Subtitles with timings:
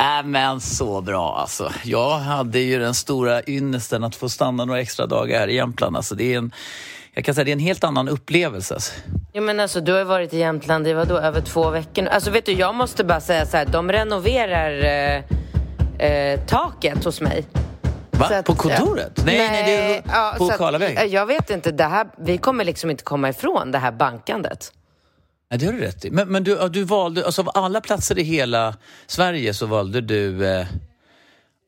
[0.00, 1.72] Äh, men så bra alltså.
[1.84, 5.96] Jag hade ju den stora ynnesten att få stanna några extra dagar här i Jämtland.
[5.96, 6.52] Alltså, det är en,
[7.14, 8.74] jag kan säga det är en helt annan upplevelse.
[8.74, 8.92] Alltså.
[9.32, 12.06] Ja men alltså du har varit i Jämtland i vadå, över två veckor?
[12.06, 17.20] Alltså vet du, jag måste bara säga så här, de renoverar eh, eh, taket hos
[17.20, 17.46] mig.
[18.10, 18.26] Va?
[18.26, 19.12] Att- på kontoret?
[19.16, 19.22] ja.
[19.26, 20.96] Nej, nej, det är ja, på så att- Karlaväg.
[20.98, 24.72] eh, Jag vet inte, det här, vi kommer liksom inte komma ifrån det här bankandet.
[25.52, 26.10] Ja, det har du rätt i.
[26.10, 28.74] Men, men du, ja, du valde, alltså av alla platser i hela
[29.06, 30.66] Sverige så valde du eh,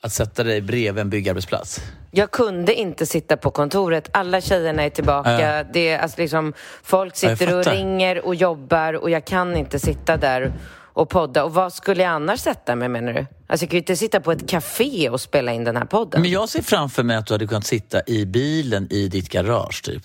[0.03, 1.81] att sätta dig bredvid en byggarbetsplats.
[2.11, 4.09] Jag kunde inte sitta på kontoret.
[4.13, 5.41] Alla tjejerna är tillbaka.
[5.57, 5.65] Ja.
[5.73, 7.77] Det är, alltså liksom, folk Ja, sitter och fattar.
[7.77, 10.53] ringer och jobbar och jag kan inte sitta där
[10.95, 11.45] och podda.
[11.45, 13.27] Och vad skulle jag annars sätta mig menar du?
[13.47, 16.21] Alltså jag kan ju inte sitta på ett café och spela in den här podden.
[16.23, 19.83] Men jag ser framför mig att du hade kunnat sitta i bilen i ditt garage
[19.85, 20.03] typ.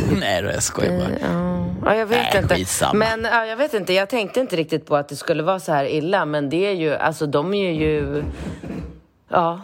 [0.20, 1.18] nej då, jag skojar bara.
[1.84, 2.54] Ja, jag vet Nej, inte.
[2.54, 2.92] skitsamma.
[2.94, 3.92] Men ja, jag vet inte.
[3.92, 6.24] Jag tänkte inte riktigt på att det skulle vara så här illa.
[6.24, 8.24] Men det är ju, alltså de är ju...
[9.28, 9.60] Ja.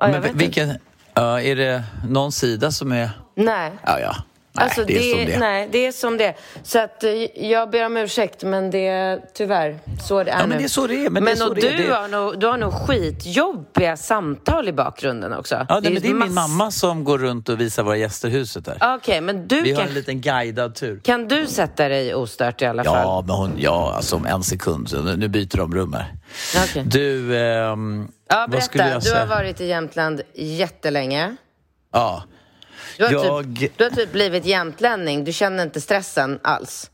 [0.00, 0.44] ja Men vet inte.
[0.44, 0.78] vilken,
[1.14, 3.10] ja, är det någon sida som är...
[3.34, 3.72] Nej.
[3.82, 4.16] Ja, ja.
[4.54, 5.38] Nej, alltså, det är som det.
[5.38, 6.34] Nej, det är som det.
[6.62, 7.10] Så att, eh,
[7.50, 10.58] jag ber om ursäkt, men det är tyvärr så det är Ja, men nu.
[10.58, 12.46] det är så det är, men det är och det du, Det- har nog, du
[12.46, 15.66] har nog skitjobbiga samtal i bakgrunden också.
[15.68, 18.64] Ja, det, men det är min mamma som går runt och visar våra gäster huset
[18.64, 18.78] där.
[18.96, 21.00] Okej, men du Vi har kan, en liten guidad tur.
[21.04, 22.96] kan du sätta dig ostört i alla fall?
[22.96, 24.88] Ja, men hon, ja, alltså om en sekund.
[24.88, 26.14] Så nu, byter de rum här.
[26.64, 26.82] Okej.
[26.86, 28.94] Du, ehm, Ja, vad skulle berätta.
[28.94, 29.26] jag Du har säga?
[29.26, 31.36] varit i Jämtland jättelänge.
[31.92, 32.22] Ja.
[32.98, 35.24] Du har, Jag- typ, du har typ blivit jämtlänning.
[35.24, 36.90] Du känner inte stressen alls.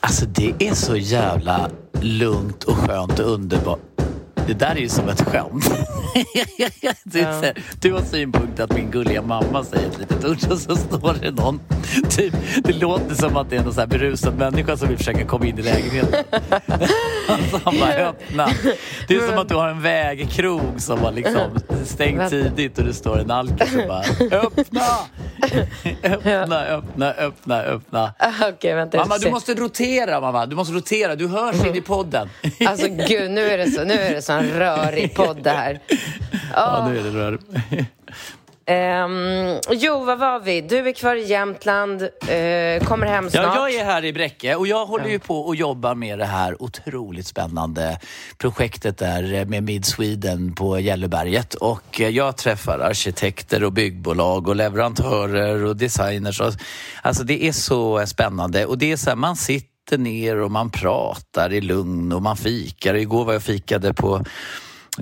[0.00, 1.70] Alltså det är så jävla
[2.00, 3.80] lugnt och skönt och underbart.
[4.46, 5.64] Det där är ju som ett skämt.
[7.12, 7.52] ja.
[7.80, 11.30] du har synpunkt att min gulliga mamma säger ett litet ord och så står det
[11.30, 11.60] någon.
[12.10, 15.24] Typ, det låter som att det är någon så här berusad människa som vill försöka
[15.24, 16.24] komma in i lägenheten.
[17.28, 18.48] alltså han bara öppna.
[19.08, 22.94] Det är som att du har en vägkrog som har liksom stängt tidigt och det
[22.94, 24.02] står en alkis och bara
[24.40, 24.80] öppna!
[26.24, 28.14] öppna, öppna, öppna, öppna.
[28.48, 28.98] Okej, vänta.
[28.98, 30.46] Mamma, du måste rotera mamma.
[30.46, 31.16] Du måste rotera.
[31.16, 32.28] Du hörs in i podden.
[32.66, 35.80] Alltså gud, nu är det så, nu är det så en rörig podd det här.
[36.54, 37.38] Ja, nu är det rör.
[38.66, 40.60] Ehm, jo, vad var vi?
[40.60, 43.44] Du är kvar i Jämtland, eh, kommer hem snart.
[43.44, 46.24] Ja, jag är här i Bräcke och jag håller ju på och jobbar med det
[46.24, 47.98] här otroligt spännande
[48.38, 51.54] projektet där med Mid Sweden på Gälleberget.
[51.54, 56.40] Och eh, jag träffar arkitekter och byggbolag och leverantörer och designers.
[56.40, 56.52] Och,
[57.02, 60.70] alltså det är så spännande och det är så här, man sitter ner och man
[60.70, 62.94] pratar i lugn och man fikar.
[62.94, 64.24] Igår var jag fikade på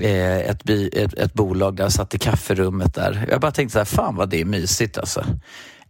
[0.01, 3.27] eh, ett, bi, ett, ett bolag där jag satt i kafferummet där.
[3.31, 5.25] Jag bara tänkte så här, fan vad det är mysigt alltså.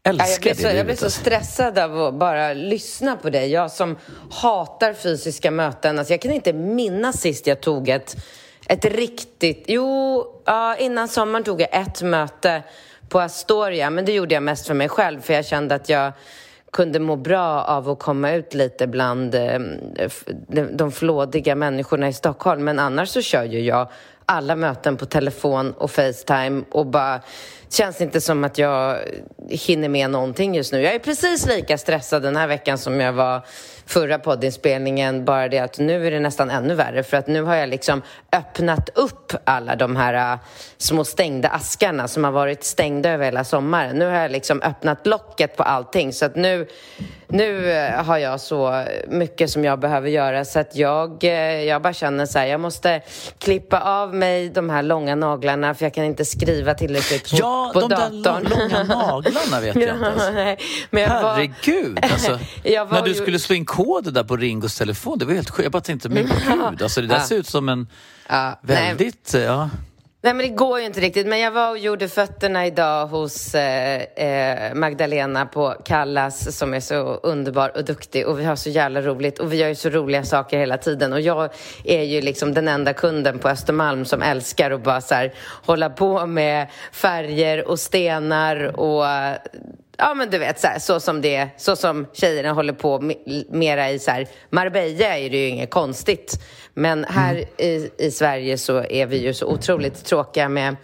[0.03, 1.21] Ja, Älskar jag, blir det så, jag blir livet, så alltså.
[1.21, 3.51] stressad av att bara lyssna på dig.
[3.51, 3.97] Jag som
[4.31, 5.99] hatar fysiska möten.
[5.99, 8.17] Alltså, jag kan inte minnas sist jag tog ett,
[8.67, 9.65] ett riktigt...
[9.69, 12.63] Jo, ja, innan sommaren tog jag ett möte
[13.09, 13.91] på Astoria.
[13.91, 16.13] Men det gjorde jag mest för mig själv, för jag kände att jag
[16.73, 19.59] kunde må bra av att komma ut lite bland eh,
[20.49, 22.65] de, de flådiga människorna i Stockholm.
[22.65, 23.89] Men annars så kör ju jag
[24.27, 27.21] alla möten på telefon och Facetime och bara
[27.69, 28.99] känns inte som att jag
[29.49, 30.83] hinner med någonting just nu.
[30.83, 33.43] Jag är precis lika stressad den här veckan som jag var
[33.87, 37.55] förra poddinspelningen, bara det att nu är det nästan ännu värre för att nu har
[37.55, 40.39] jag liksom öppnat upp alla de här äh,
[40.79, 43.97] små stängda askarna som har varit stängda över hela sommaren.
[43.97, 46.67] Nu har jag liksom öppnat locket på allting så att nu
[47.33, 51.31] nu eh, har jag så mycket som jag behöver göra så att jag, eh,
[51.65, 53.01] jag bara känner så här, jag måste
[53.39, 57.71] klippa av mig de här långa naglarna för jag kan inte skriva tillräckligt på, ja,
[57.75, 58.23] på de datorn.
[58.23, 60.31] där långa naglarna vet jag inte.
[60.35, 60.59] Nej,
[60.91, 64.37] men jag var- Herregud, alltså, Jag var när du skulle slå in koden där på
[64.37, 65.65] Ringos telefon, det var helt sjukt.
[65.65, 66.27] Jag bara tänkte, men
[66.71, 67.23] gud, alltså, det där Ja.
[67.23, 67.87] ser ut som en
[68.29, 68.77] Ja, nej.
[68.89, 69.35] väldigt...
[69.35, 69.71] Ja.
[70.23, 71.27] Nej, men det går ju inte riktigt.
[71.27, 76.81] Men jag var och gjorde fötterna idag hos eh, eh, Magdalena på Kallas som är
[76.81, 79.89] så underbar och duktig och vi har så jävla roligt och vi gör ju så
[79.91, 81.51] roliga saker hela tiden och jag
[81.85, 85.35] är ju liksom den enda kunden på Östermalm som älskar att bara så här,
[85.67, 89.05] hålla på med färger och stenar och
[90.03, 93.45] Ja men du vet så, här, så som det så som tjejerna håller på me-
[93.51, 96.41] mera i så här, Marbella är det ju inget konstigt.
[96.75, 100.77] Men här i, i Sverige så är vi ju så otroligt tråkiga med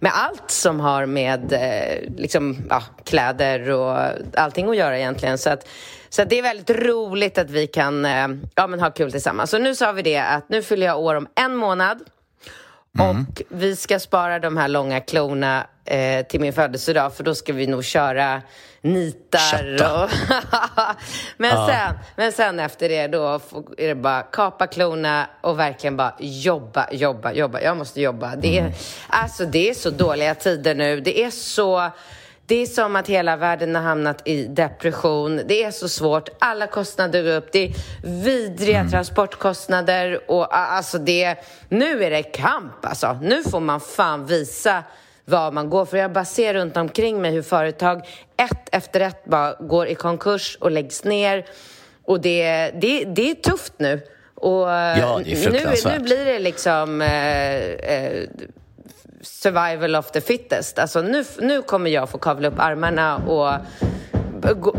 [0.00, 3.98] med allt som har med eh, liksom, ja, kläder och
[4.34, 5.38] allting att göra egentligen.
[5.38, 5.68] Så, att,
[6.08, 9.50] så att det är väldigt roligt att vi kan eh, ja, men ha kul tillsammans.
[9.50, 11.98] Så nu sa vi det att nu fyller jag år om en månad.
[12.98, 17.52] Och vi ska spara de här långa klorna eh, till min födelsedag för då ska
[17.52, 18.42] vi nog köra
[18.80, 20.10] nitar och...
[21.36, 23.40] men, sen, men sen efter det då
[23.78, 27.60] är det bara kapa klorna och verkligen bara jobba, jobba, jobba.
[27.60, 28.36] Jag måste jobba.
[28.36, 28.72] Det är,
[29.08, 31.00] Alltså det är så dåliga tider nu.
[31.00, 31.90] Det är så...
[32.46, 35.40] Det är som att hela världen har hamnat i depression.
[35.46, 36.28] Det är så svårt.
[36.38, 37.52] Alla kostnader går upp.
[37.52, 40.30] Det är vidriga transportkostnader.
[40.30, 41.36] Och alltså det,
[41.68, 43.18] nu är det kamp alltså.
[43.22, 44.84] Nu får man fan visa
[45.28, 45.96] vad man går för.
[45.96, 50.58] Jag bara ser runt omkring mig hur företag ett efter ett bara går i konkurs
[50.60, 51.44] och läggs ner.
[52.04, 54.00] Och det, det, det är tufft nu.
[54.34, 55.98] Och Ja, det är nu, fruktansvärt.
[55.98, 58.28] nu blir det liksom eh, eh,
[59.22, 60.78] survival of the fittest.
[60.78, 63.52] Alltså nu, nu kommer jag få kavla upp armarna och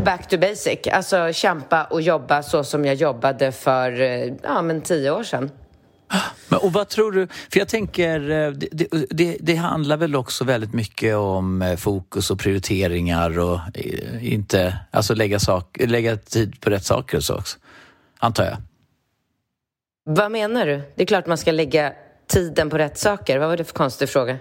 [0.04, 0.78] back to basic.
[0.92, 5.50] Alltså kämpa och jobba så som jag jobbade för eh, ja, men tio år sedan.
[6.48, 7.28] Men, och vad tror du?
[7.52, 12.30] För jag tänker, eh, det, det, det, handlar väl också väldigt mycket om eh, fokus
[12.30, 17.34] och prioriteringar och eh, inte, alltså lägga, sak, lägga tid på rätt saker och så
[17.34, 17.58] också.
[18.18, 18.56] Antar jag.
[20.04, 20.82] Vad menar du?
[20.94, 21.92] Det är klart man ska lägga
[22.28, 23.38] tiden på rätt saker.
[23.38, 24.36] Vad var det för konstig fråga?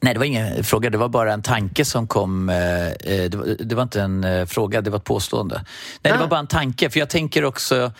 [0.00, 0.90] Nej, det var ingen fråga.
[0.90, 2.46] Det var bara en tanke som kom.
[2.46, 5.64] Det var, det var inte en fråga, det var ett påstående.
[6.02, 6.90] Nej, det var bara en tanke.
[6.90, 7.92] För jag tänker också,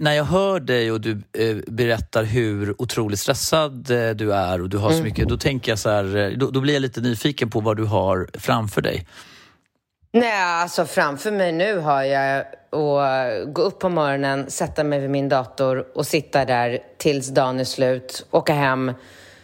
[0.00, 4.68] när jag hör dig och du eh, berättar hur otroligt stressad eh, du är och
[4.68, 7.00] du har så mycket, då tänker jag så här, eh, då, då blir jag lite
[7.00, 9.06] nyfiken på vad du har framför dig.
[10.12, 15.10] Nej, alltså framför mig nu har jag att gå upp på morgonen, sätta mig vid
[15.10, 18.92] min dator och sitta där tills dagen är slut, åka hem,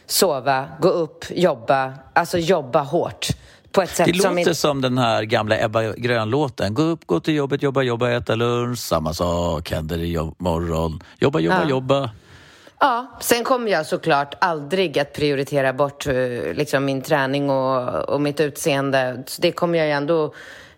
[0.07, 3.29] sova, gå upp, jobba, alltså jobba hårt.
[3.79, 4.55] På ett sätt Det som låter inte...
[4.55, 6.75] som den här gamla Ebba Grön-låten.
[6.75, 8.79] Gå upp, gå till jobbet, jobba, jobba, äta lunch.
[8.79, 11.01] Samma sak händer i morgon.
[11.19, 11.69] Jobba, jobba, Ja.
[11.69, 12.11] jobba.
[12.81, 16.15] Ja, sen kommer jag såklart aldrig att prioritera bort eh,
[16.55, 19.23] liksom, min träning och, och mitt utseende.
[19.27, 20.35] Så det kommer jag ju ändå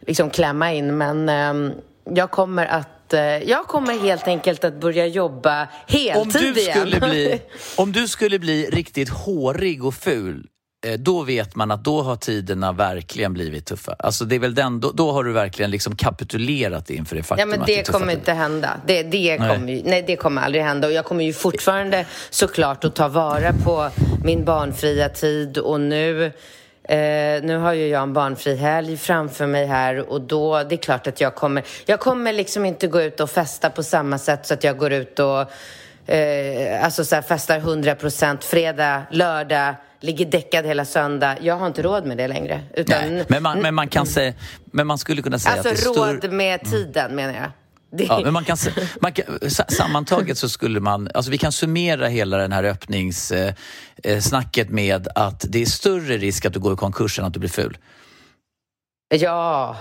[0.06, 0.98] liksom, klämma in.
[0.98, 1.72] Men ehm,
[2.14, 6.76] jag kommer att eh, jag kommer helt enkelt att börja jobba heltid Om du, igen.
[6.76, 7.42] skulle bli,
[7.76, 10.59] om du skulle bli riktigt hårig och ful, eh,
[10.98, 13.96] då vet man att då har tiderna verkligen blivit tuffa.
[13.98, 17.40] Alltså det är väl den, då, då har du verkligen liksom kapitulerat inför det faktum
[17.40, 18.18] Ja, men att det det kommer tider.
[18.18, 18.80] inte hända.
[18.86, 19.56] Det, det, Nej.
[19.56, 20.86] kommer ju, nej, det kommer aldrig hända.
[20.88, 23.90] Och jag kommer ju fortfarande såklart att ta vara på
[24.24, 25.58] min barnfria tid.
[25.58, 26.24] Och nu,
[26.84, 30.10] eh, nu har ju jag en barnfri helg framför mig här.
[30.10, 31.64] Och då, det är klart att jag kommer...
[31.86, 34.92] Jag kommer liksom inte gå ut och festa på samma sätt så att jag går
[34.92, 35.40] ut och
[36.14, 41.36] eh, alltså så här, festar 100 procent fredag, lördag, ligger däckad hela söndag.
[41.40, 42.60] Jag har inte råd med det längre.
[42.74, 44.32] Utan, Nej, men, man, men, man kan säga,
[44.64, 46.12] men man skulle kunna säga alltså att det är större...
[46.12, 47.50] råd med tiden menar jag.
[47.92, 48.56] Det, Ja, men man kan,
[49.00, 53.56] man kan, sa- sammantaget så skulle man, alltså vi kan summera hela den här öppningssnacket
[54.04, 57.32] eh, snacket med att det är större risk att du går i konkurs än att
[57.32, 57.78] du blir ful.
[59.14, 59.76] Ja.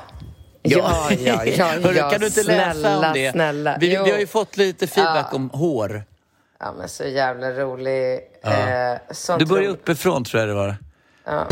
[0.61, 2.09] Ja, ja, ja, Hörru, ja.
[2.09, 3.31] kan du inte läsa snälla, om det?
[3.31, 5.35] Snälla, Vi, vi har ju fått lite feedback Ja.
[5.35, 6.03] om hår.
[6.59, 8.13] Ja, men så jävla rolig.
[8.43, 10.75] Eh, sånt Du börjar uppifrån tror jag det var.
[11.25, 11.47] Ja.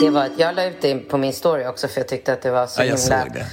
[0.00, 2.50] Det var, jag la ut det på min story också för jag tyckte att det
[2.50, 3.46] var så Ja, jag himla, såg det.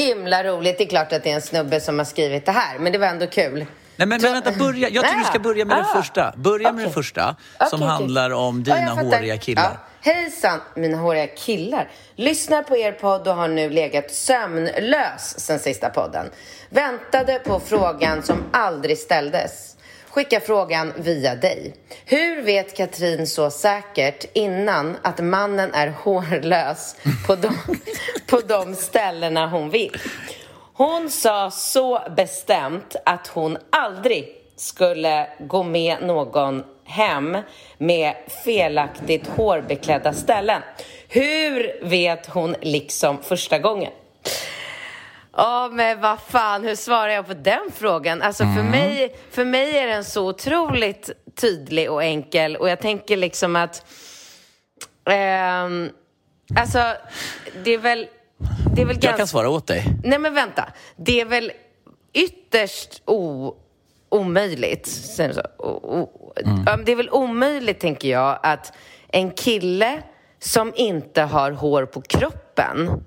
[0.00, 0.78] himla roligt.
[0.78, 2.98] Det är klart att det är en snubbe som har skrivit det här, men det
[2.98, 3.52] var ändå kul.
[3.96, 4.88] Nej men, men vänta, börja.
[4.88, 5.94] jag tror du ska börja med den Ah.
[6.02, 6.34] första.
[6.36, 7.86] Börja med den första som Okej, okej.
[7.88, 9.02] handlar om Ja, dina fattar.
[9.18, 9.78] håriga killar.
[10.02, 11.90] Hejsan, mina håriga killar.
[12.14, 16.30] Lyssnar på er podd och har nu legat sömnlös sen sista podden.
[16.68, 19.76] Väntade på frågan som aldrig ställdes.
[20.10, 21.74] skickar frågan via dig.
[22.04, 27.54] Hur vet Katrin så säkert innan att mannen är hårlös på de,
[28.26, 29.96] på de ställena hon vill?
[30.72, 37.38] Hon sa så bestämt att hon aldrig skulle gå med någon hem
[37.78, 40.62] med felaktigt hårbeklädda ställen.
[41.08, 43.92] Hur vet hon liksom första gången?
[45.36, 48.22] Ja, men vad fan, hur svarar jag på den frågan?
[48.22, 48.66] Alltså för, Mm.
[48.70, 53.84] mig, för mig är den så otroligt tydlig och enkel och jag tänker liksom att...
[55.10, 55.90] ehm,
[56.56, 56.82] alltså,
[57.64, 58.08] det är väl...
[58.74, 59.16] Det är väl Jag ganska...
[59.16, 59.84] kan svara åt dig.
[60.04, 60.64] Nej, men vänta.
[60.96, 61.52] Det är väl
[62.12, 63.54] ytterst o...
[64.08, 64.86] omöjligt.
[64.86, 65.22] Så?
[65.58, 66.08] O...
[66.44, 68.72] Men Det är väl omöjligt, tänker jag, att
[69.08, 70.02] en kille
[70.38, 73.04] som inte har hår på kroppen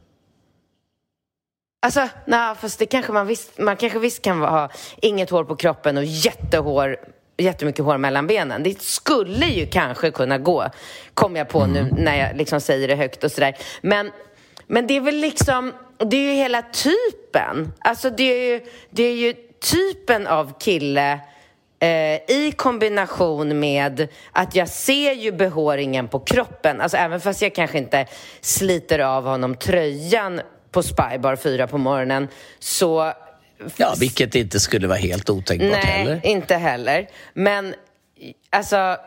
[1.83, 4.69] Alltså, nej, fast det kanske man visst, man kanske visst kan ha
[5.01, 6.97] inget hår på kroppen och jättehår,
[7.37, 8.63] jättemycket hår mellan benen.
[8.63, 10.65] Det skulle ju kanske kunna gå,
[11.13, 13.57] kom jag på nu när jag liksom säger det högt och sådär.
[13.81, 14.11] Men,
[14.67, 17.73] men det är väl liksom, det är ju hela typen.
[17.79, 21.19] Alltså det är ju, det är ju typen av kille
[21.83, 26.81] eh, i kombination med att jag ser ju behåringen på kroppen.
[26.81, 28.05] Alltså även fast jag kanske inte
[28.41, 32.27] sliter av honom tröjan på Spybar fyra på morgonen
[32.59, 33.13] så...
[33.77, 36.21] Ja, vilket inte skulle vara helt otänkbart Nej, heller.
[36.23, 37.07] inte heller.
[37.33, 37.75] Men
[38.49, 38.97] alltså...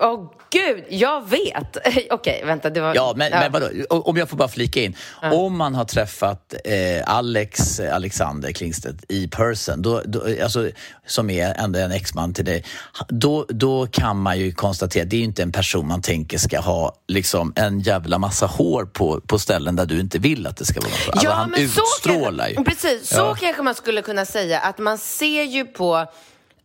[0.00, 1.76] Åh gud, jag vet!
[2.10, 2.94] Okej, vänta, det var...
[2.94, 3.66] Ja, men, men vadå?
[3.90, 4.96] Om jag får bara flika in.
[5.32, 10.70] Om man har träffat eh, Alex eh, Alexander Klingstedt i person, då, då, alltså,
[11.06, 12.64] som är ändå en exman till dig,
[13.08, 16.38] då, då kan man ju konstatera att det är ju inte en person man tänker
[16.38, 20.56] ska ha liksom, en jävla massa hår på, på ställen där du inte vill att
[20.56, 20.92] det ska vara.
[20.92, 21.10] Så.
[21.10, 22.64] Alltså, han utstrålar så ju.
[22.64, 23.34] Precis, så Ja.
[23.40, 26.06] kanske man skulle kunna säga att man ser ju på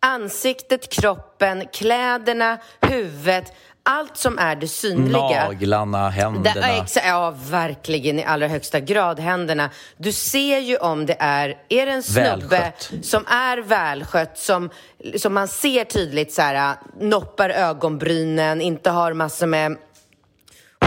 [0.04, 5.46] ansiktet, kroppen, kläderna, huvudet, allt som är det synliga.
[5.46, 6.62] Naglarna, händerna.
[6.62, 9.70] Det, ja, verkligen i allra högsta grad händerna.
[9.98, 12.92] Du ser ju om det är, är det en snubbe Välskött.
[13.02, 14.70] som är välskött, som,
[15.18, 19.78] som man ser tydligt så här, noppar ögonbrynen, inte har massor med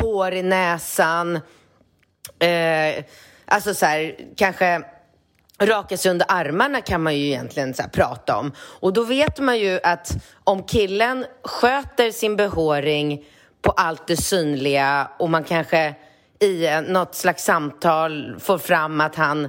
[0.00, 1.36] hår i näsan,
[2.38, 3.04] eh,
[3.46, 4.82] alltså så här, kanske
[5.62, 8.52] raka sig under armarna kan man ju egentligen så här, prata om.
[8.58, 10.10] Och då vet man ju att
[10.44, 13.24] om killen sköter sin behåring
[13.62, 15.94] på allt det synliga och man kanske
[16.40, 19.48] i något slags samtal får fram att han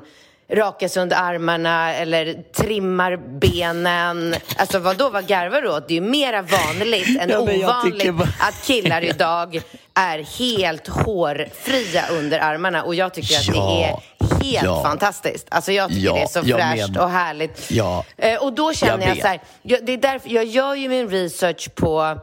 [0.50, 4.36] rakar sig under armarna eller trimmar benen.
[4.58, 5.88] Alltså vad då vad garvar du åt?
[5.88, 9.62] Det är ju mera vanligt än Ja, men ovanligt bara- att killar idag
[9.94, 14.02] är helt hårfria under armarna och jag tycker att det Ja.
[14.20, 14.84] är helt Ja.
[14.84, 15.48] fantastiskt.
[15.52, 17.72] Alltså jag tycker Ja, det är så fräscht menar- och härligt.
[17.72, 18.04] Ja.
[18.18, 20.90] Eh, och då känner Jag jag, så här, jag, det är därför, jag gör ju
[20.90, 22.18] min research på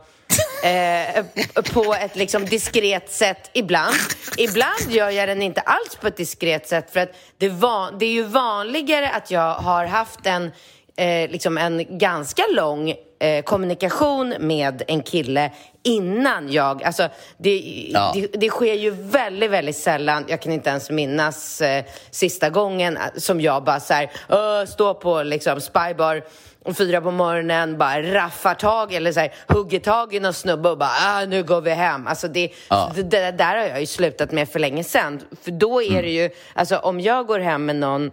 [0.64, 1.24] Eh,
[1.72, 3.94] på ett liksom diskret sätt ibland.
[4.38, 8.06] Ibland gör jag den inte alls på ett diskret sätt för att det, van, det
[8.06, 10.44] är ju vanligare att jag har haft en,
[10.96, 15.50] eh, liksom en ganska lång eh, kommunikation med en kille
[15.82, 16.82] innan jag...
[16.84, 18.10] Alltså, det, Ja.
[18.14, 20.24] det, det sker ju väldigt, väldigt sällan.
[20.28, 24.64] Jag kan inte ens minnas eh, sista gången eh, som jag bara så här, "Åh,
[24.64, 26.24] står på liksom, spybar
[26.64, 30.68] och fyra på morgonen, bara raffar tag eller så här, hugger tag i någon snubbe
[30.70, 32.06] och bara ah, nu går vi hem.
[32.06, 32.92] Alltså det, Ja.
[32.94, 35.20] det, det där har jag ju slutat med för länge sedan.
[35.42, 38.10] För då är det ju, alltså om jag går hem med någon,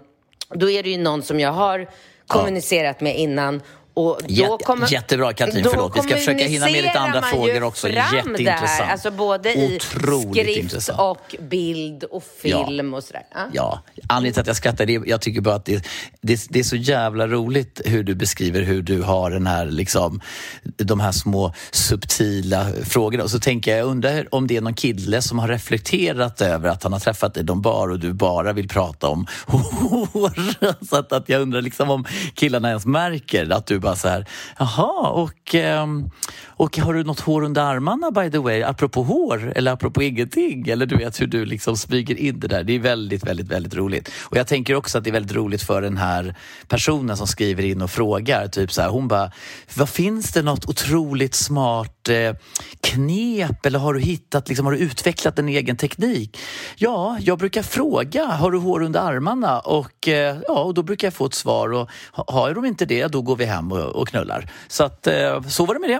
[0.50, 1.88] då är det ju någon som jag har
[2.27, 3.62] kommunicerat med innan
[3.93, 5.65] och då Jätte- kommer, jättebra, Katrin.
[5.71, 7.88] Förlåt, vi ska försöka hinna med lite andra frågor också.
[7.88, 8.91] det här, Jätteintressant.
[8.91, 11.00] Alltså både i Otroligt skrift intressant.
[11.00, 13.24] och bild och film och sådär.
[13.33, 13.39] Ja.
[13.53, 15.86] Ja, anledningen till att jag skrattar, det är, jag tycker bara att det,
[16.21, 20.21] det, det är så jävla roligt hur du beskriver hur du har den här, liksom,
[20.63, 23.24] de här små subtila frågorna.
[23.24, 26.69] Och så tänker jag, jag undrar om det är någon kille som har reflekterat över
[26.69, 30.86] att han har träffat dig någon bar och du bara vill prata om hår.
[30.86, 32.05] Så att, att jag undrar liksom om
[32.36, 34.25] killarna ens märker att du bara så här,
[34.59, 36.09] jaha, och, ehm,
[36.47, 40.67] och har du något hår under armarna by the way, apropå hår eller apropå ingenting?
[40.67, 42.63] Eller du vet hur du liksom smyger in det där.
[42.63, 44.11] Det är väldigt, väldigt, väldigt roligt.
[44.21, 46.35] Och jag tänker också att det är väldigt roligt för den här
[46.67, 48.47] personen som skriver in och frågar.
[48.47, 49.31] Typ så här, hon bara,
[49.75, 52.35] vad finns det något otroligt smart eh,
[52.81, 56.38] knep eller har du hittat, liksom, har du utvecklat en egen teknik?
[56.75, 59.59] Ja, jag brukar fråga, har du hår under armarna?
[59.59, 63.07] Och, eh, ja, och då brukar jag få ett svar och har de inte det,
[63.07, 64.51] då går vi hem och, och knullar.
[64.67, 65.99] Så att, eh, så var det med det.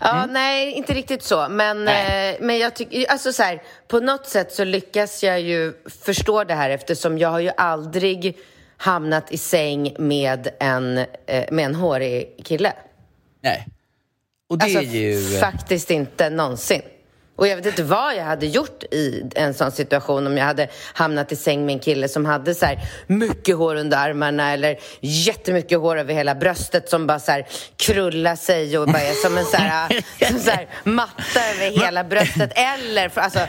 [0.00, 1.46] Ja, nej, inte riktigt så.
[1.50, 1.84] Men, Mm.
[1.84, 2.30] Nej.
[2.34, 5.72] eh, men jag tycker, alltså så här, på något sätt så lyckas jag ju
[6.04, 8.38] förstå det här eftersom jag har ju aldrig
[8.76, 12.72] hamnat i säng med en, eh, med en hårig kille.
[13.42, 13.66] Nej.
[14.48, 15.38] Och det Alltså är ju...
[15.38, 16.82] faktiskt inte någonsin.
[17.40, 20.68] Och jag vet inte vad jag hade gjort i en sån situation om jag hade
[20.94, 24.78] hamnat i säng med en kille som hade så här mycket hår under armarna eller
[25.00, 29.38] jättemycket hår över hela bröstet som bara så här krullar sig och bara är som
[29.38, 29.88] en så här,
[30.28, 33.40] som så här matta över hela bröstet eller för, alltså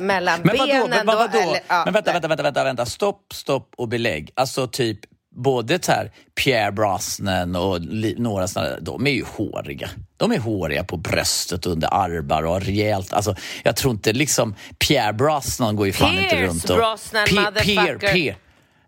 [0.00, 0.66] mellan Men vadå?
[0.72, 1.30] benen Men, vad- vadå?
[1.32, 1.38] då.
[1.50, 2.86] Eller, ja, men vänta, vänta, vänta, vänta, vänta.
[2.86, 4.30] Stopp, stopp och belägg.
[4.34, 4.98] Alltså typ
[5.34, 6.12] både här
[6.44, 7.80] Pierre Brosnan och
[8.16, 9.90] några sådana de är ju håriga.
[10.16, 15.12] De är håriga på bröstet under armar och rejält, alltså jag tror inte liksom Pierre
[15.12, 16.76] Brosnan går ju fan inte Pierce runt och...
[16.76, 18.12] Brosnan, Pierre, motherfucker.
[18.12, 18.36] Pierre,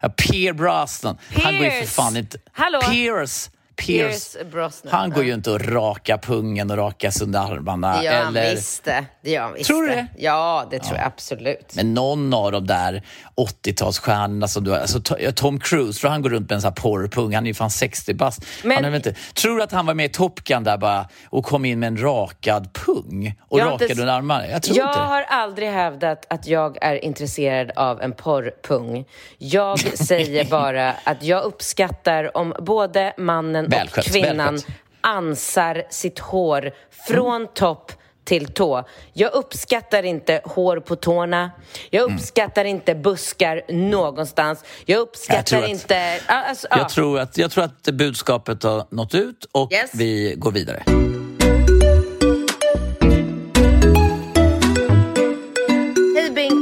[0.00, 1.18] ja, Pierre Brosnan.
[1.34, 1.94] Han går ju för Pierce.
[1.94, 2.38] fan inte...
[2.52, 2.80] Hallå?
[2.80, 3.50] Pierce.
[3.76, 4.37] Pierce.
[4.52, 5.26] Brosnan, Han går ja.
[5.28, 7.97] ju inte och raka pungen och raka sig under armarna.
[7.99, 8.54] Det gör han eller...
[8.54, 9.04] visst det.
[9.23, 10.06] Gör han visst Tror du det?
[10.18, 11.73] Ja, det tror jag absolut.
[11.76, 13.02] Men någon av de där
[13.37, 16.68] 80-talsstjärnorna som du har, alltså To- Tom Cruise, tror han går runt med en sån
[16.68, 18.45] här porrpung, han är ju fan 60 bast.
[18.64, 21.45] Men- Han inte, tror du att han var med i Top Gun där bara och
[21.45, 24.49] kom in med en rakad pung och Jag inte rakade under armarna?
[24.49, 25.04] Jag tror jag inte det.
[25.04, 29.04] har aldrig hävdat att jag är intresserad av en porrpung.
[29.38, 34.76] Jag säger bara att jag uppskattar om både mannen Välskött, och kvinnan välskött.
[35.00, 36.70] ansar sitt hår
[37.08, 37.92] från topp
[38.25, 38.85] till tå.
[39.12, 41.50] Jag uppskattar inte hår på tårna.
[41.90, 42.16] Jag Mm.
[42.16, 44.64] uppskattar inte buskar någonstans.
[44.85, 46.20] Jag uppskattar Jag tror att- inte...
[46.26, 46.78] Alltså, ja.
[46.78, 49.90] Jag, tror att, jag tror att budskapet har nått ut och Yes.
[49.94, 50.82] vi går vidare.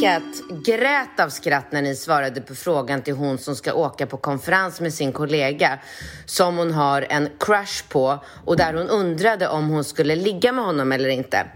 [0.04, 0.20] Hej
[0.64, 4.80] Grät av skratt när ni svarade på frågan till hon som ska åka på konferens
[4.80, 5.78] med sin kollega
[6.26, 10.64] som hon har en crush på och där hon undrade om hon skulle ligga med
[10.64, 11.46] honom eller inte.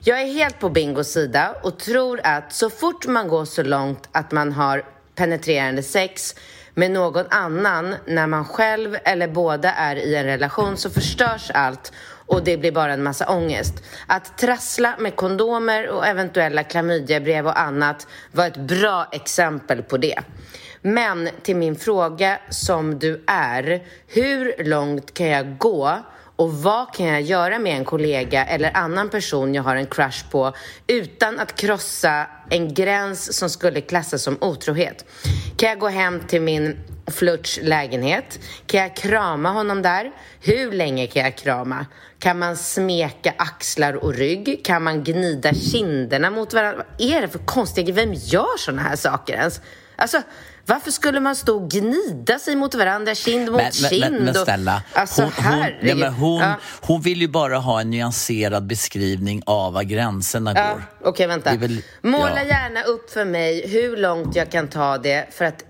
[0.00, 4.08] Jag är helt på Bingos sida och tror att så fort man går så långt
[4.12, 4.84] att man har
[5.14, 6.34] penetrerande sex
[6.74, 11.92] med någon annan när man själv eller båda är i en relation så förstörs allt
[12.28, 13.74] och det blir bara en massa ångest.
[14.06, 20.18] Att trassla med kondomer och eventuella klamydiabrev och annat var ett bra exempel på det.
[20.82, 25.98] Men till min fråga som du är, hur långt kan jag gå
[26.36, 30.30] och vad kan jag göra med en kollega eller annan person jag har en crush
[30.30, 30.52] på
[30.86, 35.04] utan att krossa en gräns som skulle klassas som otrohet?
[35.56, 38.38] Kan jag gå hem till min flörts lägenhet?
[38.66, 40.10] Kan jag krama honom där?
[40.40, 41.86] Hur länge kan jag krama?
[42.20, 44.60] Kan man smeka axlar och rygg?
[44.64, 46.84] Kan man gnida kinderna mot varandra?
[46.98, 49.60] Vad är det för konstiga Vem gör såna här saker ens?
[49.96, 50.22] Alltså,
[50.66, 54.00] varför skulle man stå och gnida sig mot varandra, kind mot Men, kind?
[54.00, 56.54] men, men och- snälla, alltså, hon, hon, nej, men hon, Ja.
[56.80, 61.08] hon vill ju bara ha en nyanserad beskrivning av var gränserna Ja, går.
[61.08, 61.50] Okej, vänta.
[61.50, 62.44] Det är väl- Måla ja.
[62.44, 65.64] gärna upp för mig hur långt jag kan ta det för att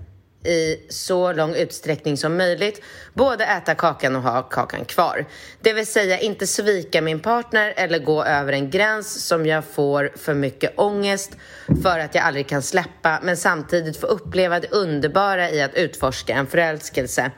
[0.45, 2.83] i så lång utsträckning som möjligt
[3.15, 5.27] både äta kakan och ha kakan kvar.
[5.61, 10.13] Det vill säga inte svika min partner eller gå över en gräns som jag får
[10.17, 11.33] för mycket ångest
[11.83, 16.35] för att jag aldrig kan släppa men samtidigt få uppleva det underbara i att utforska
[16.35, 17.31] en förälskelse.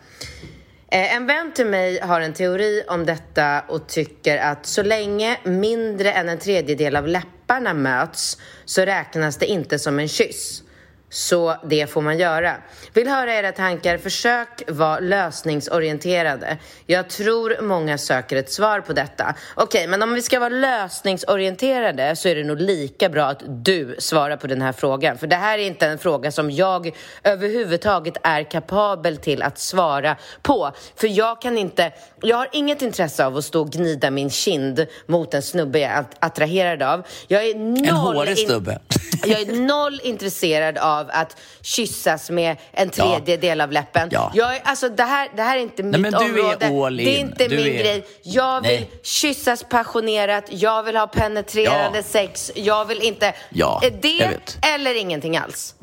[0.92, 5.38] Eh, en vän till mig har en teori om detta och tycker att så länge
[5.44, 10.62] mindre än en tredjedel av läpparna möts så räknas det inte som en kyss.
[11.12, 12.56] Så det får man göra.
[12.92, 13.98] Vill höra era tankar.
[13.98, 16.58] Försök vara lösningsorienterade.
[16.86, 19.34] Jag tror många söker ett svar på detta.
[19.54, 23.96] Okej, men om vi ska vara lösningsorienterade så är det nog lika bra att du
[23.98, 25.18] svarar på den här frågan.
[25.18, 30.16] För det här är inte en fråga som jag överhuvudtaget är kapabel till att svara
[30.42, 30.72] på.
[30.96, 31.92] För jag kan inte,
[32.22, 35.90] jag har inget intresse av att stå och gnida min kind mot en snubbe jag
[35.90, 37.06] är attraherad av.
[37.28, 38.78] Jag är noll En hårig snubbe.
[39.26, 44.08] jag är noll intresserad av att kyssas med en tredjedel av läppen.
[44.12, 44.32] Ja.
[44.34, 46.86] Jag alltså, det, här, det här är inte mitt men du är område.
[46.86, 47.26] all Det är in.
[47.26, 48.06] inte Du min är- grej.
[48.22, 48.90] Jag vill Nej.
[49.02, 52.02] kyssas passionerat, jag vill ha penetrerande Ja.
[52.02, 53.34] sex, jag vill inte...
[53.50, 55.74] Ja, det eller ingenting alls.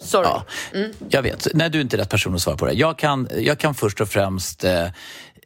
[0.00, 0.28] Sorry.
[0.28, 0.44] Ja,
[1.08, 1.46] jag vet.
[1.54, 2.72] Nej, du är inte rätt person att svara på det.
[2.72, 4.64] Jag kan, jag kan först och främst...
[4.64, 4.84] Eh,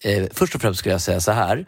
[0.02, 1.66] eh, först och främst skulle jag säga så här,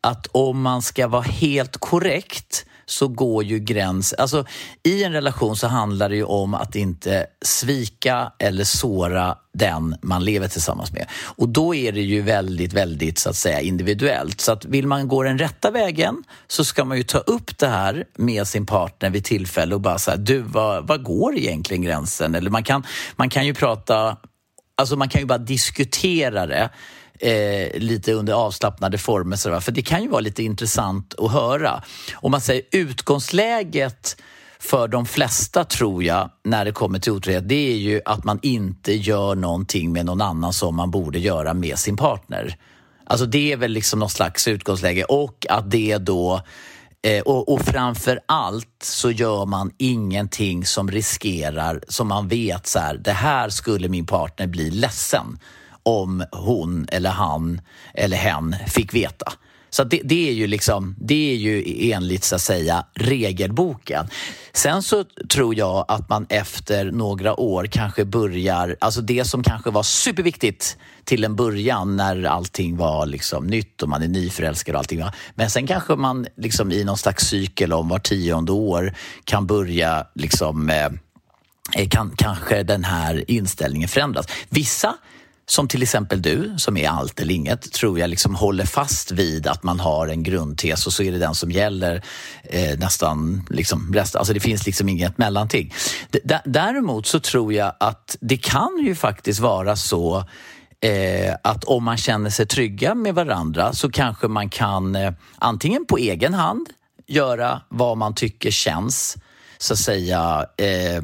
[0.00, 4.12] att om man ska vara helt korrekt så går ju gräns...
[4.12, 4.44] Alltså,
[4.82, 10.24] I en relation så handlar det ju om att inte svika eller såra den man
[10.24, 11.06] lever tillsammans med.
[11.36, 14.40] Och då är det ju väldigt, väldigt så att säga individuellt.
[14.40, 17.68] Så att vill man gå den rätta vägen så ska man ju ta upp det
[17.68, 22.34] här med sin partner vid tillfälle och bara säga, du, vad, vad går egentligen gränsen?
[22.34, 24.16] Eller man kan, man kan ju prata,
[24.76, 26.70] alltså man kan ju bara diskutera det
[27.20, 29.36] eh, lite under avslappnade former.
[29.36, 31.82] Så där, för det kan ju vara lite intressant att höra.
[32.14, 34.16] Om man säger utgångsläget
[34.58, 38.38] för de flesta tror jag, när det kommer till otrohet, det är ju att man
[38.42, 42.56] inte gör någonting med någon annan som man borde göra med sin partner.
[43.06, 46.40] Alltså det är väl liksom något slags utgångsläge och att det då
[47.02, 52.78] eh, och, och framför allt så gör man ingenting som riskerar, som man vet så
[52.78, 55.38] här, det här skulle min partner bli ledsen
[55.84, 57.60] om hon eller han
[57.94, 59.32] eller hen fick veta.
[59.74, 64.06] Så det, det, är ju liksom, det är ju enligt så att säga regelboken.
[64.52, 69.70] Sen så tror jag att man efter några år kanske börjar, alltså det som kanske
[69.70, 74.78] var superviktigt till en början när allting var liksom nytt och man är nyförälskad och
[74.78, 75.02] allting.
[75.34, 78.94] Men sen kanske man liksom i någon slags cykel om var tionde år
[79.24, 80.86] kan börja liksom eh,
[81.76, 84.26] eh kan kanske den här inställningen förändras.
[84.48, 84.94] Vissa
[85.46, 89.46] som till exempel du, som är allt eller inget, tror jag liksom håller fast vid
[89.46, 92.02] att man har en grundtes och så är det den som gäller
[92.42, 94.18] eh, nästan liksom resten.
[94.18, 95.74] Alltså det finns liksom inget mellanting.
[96.10, 100.24] D däremot så tror jag att det kan ju faktiskt vara så
[100.80, 105.86] eh, att om man känner sig trygga med varandra så kanske man kan eh, antingen
[105.86, 106.66] på egen hand
[107.06, 109.16] göra vad man tycker känns
[109.64, 111.02] så att säga, eh,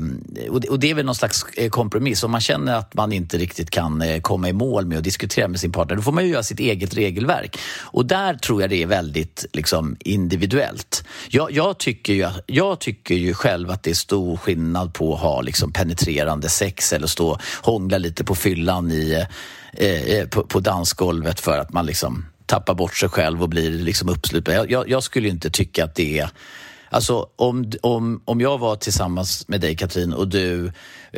[0.50, 2.24] och det är väl någon slags eh, kompromiss.
[2.24, 5.48] Om man känner att man inte riktigt kan eh, komma i mål med att diskutera
[5.48, 7.58] med sin partner, då får man ju göra sitt eget regelverk.
[7.80, 11.04] Och där tror jag det är väldigt liksom, individuellt.
[11.28, 15.20] Jag, jag, tycker ju, jag tycker ju själv att det är stor skillnad på att
[15.20, 19.26] ha liksom, penetrerande sex eller stå och hångla lite på fyllan i,
[19.72, 23.70] eh, eh på, på dansgolvet för att man liksom tappar bort sig själv och blir
[23.70, 24.54] liksom uppsluten.
[24.54, 26.30] Jag, jag, jag skulle inte tycka att det är
[26.90, 30.72] Alltså om, om, om jag var tillsammans med dig Katrin och du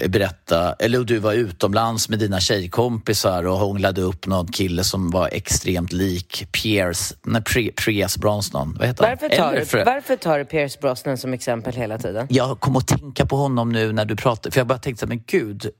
[0.09, 5.29] berätta, eller du var utomlands med dina tjejkompisar och hånglade upp någon kille som var
[5.33, 7.43] extremt lik Pierce, nej,
[7.85, 8.77] Pierce Brosnan.
[8.79, 9.85] Vad heter varför tar, du, för...
[9.85, 12.27] varför tar du Pierce Brosnan som exempel hela tiden?
[12.31, 15.23] Jag kom att tänka på honom nu när du pratade, för jag bara tänkte men
[15.27, 15.71] gud,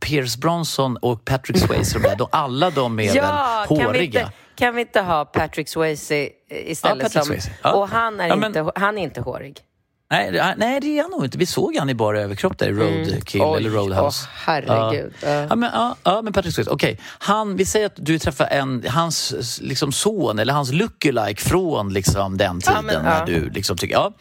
[0.00, 3.84] Pierce Bronson och Patrick Swayze, de, alla de är ja, väl håriga?
[3.84, 7.14] Kan vi, inte, kan vi inte ha Patrick Swayze istället?
[7.14, 7.72] Ja, som, ja.
[7.72, 9.64] Och han är, ja, men, inte, han är inte hårig.
[10.10, 11.38] Nej, nej, det är han nog inte.
[11.38, 13.54] Vi såg han i bara överkropp där i Roadkill mm.
[13.54, 14.26] eller Roadhouse.
[14.26, 15.12] Åh, herregud.
[15.22, 15.28] Ja.
[15.28, 15.56] ja.
[15.56, 17.00] men, ja, ja, men Patrick Swayze, okej.
[17.28, 17.54] Okay.
[17.54, 22.60] vi säger att du träffar en, hans liksom, son eller hans lookalike från liksom, den
[22.60, 24.12] tiden men, när du liksom tycker, ja.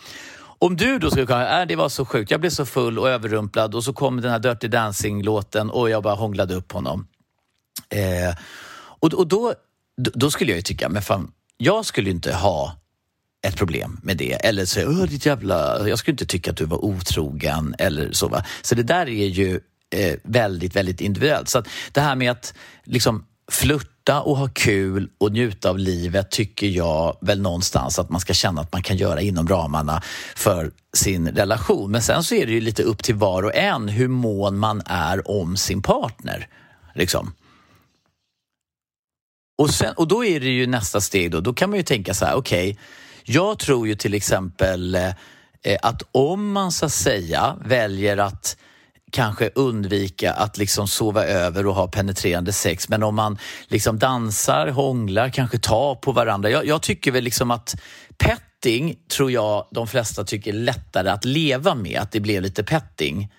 [0.59, 3.09] Om du då skulle kunna, äh, det var så sjukt, jag blev så full och
[3.09, 7.07] överrumplad och så kom den här Dirty Dancing-låten och jag bara hånglade upp honom.
[7.89, 8.35] Eh,
[8.99, 9.53] och och då,
[9.97, 12.75] då skulle jag ju tycka, men fan, jag skulle inte ha
[13.41, 14.33] ett problem med det.
[14.33, 15.87] Eller säga, Åh, ditt jävla...
[15.89, 18.27] Jag skulle inte tycka att du var otrogen eller så.
[18.27, 18.45] Va?
[18.61, 19.59] Så det där är ju
[19.95, 21.49] eh, väldigt, väldigt individuellt.
[21.49, 26.31] Så att det här med att liksom flirta och ha kul och njuta av livet
[26.31, 30.01] tycker jag väl någonstans att man ska känna att man kan göra inom ramarna
[30.35, 31.91] för sin relation.
[31.91, 34.81] Men sen så är det ju lite upp till var och en hur mån man
[34.85, 36.47] är om sin partner.
[36.95, 37.33] Liksom.
[39.57, 42.13] Och, sen, och då är det ju nästa steg då, då kan man ju tänka
[42.13, 42.83] så här, okej, okay,
[43.23, 45.07] jag tror ju till exempel eh,
[45.63, 48.57] eh, att om man så att säga väljer att
[49.11, 52.89] kanske undvika att liksom sova över och ha penetrerande sex.
[52.89, 56.49] Men om man liksom dansar, hånglar, kanske tar på varandra.
[56.49, 57.75] Jag, jag tycker väl liksom att
[58.17, 62.63] petting tror jag de flesta tycker är lättare att leva med, att det blev lite
[62.63, 63.31] petting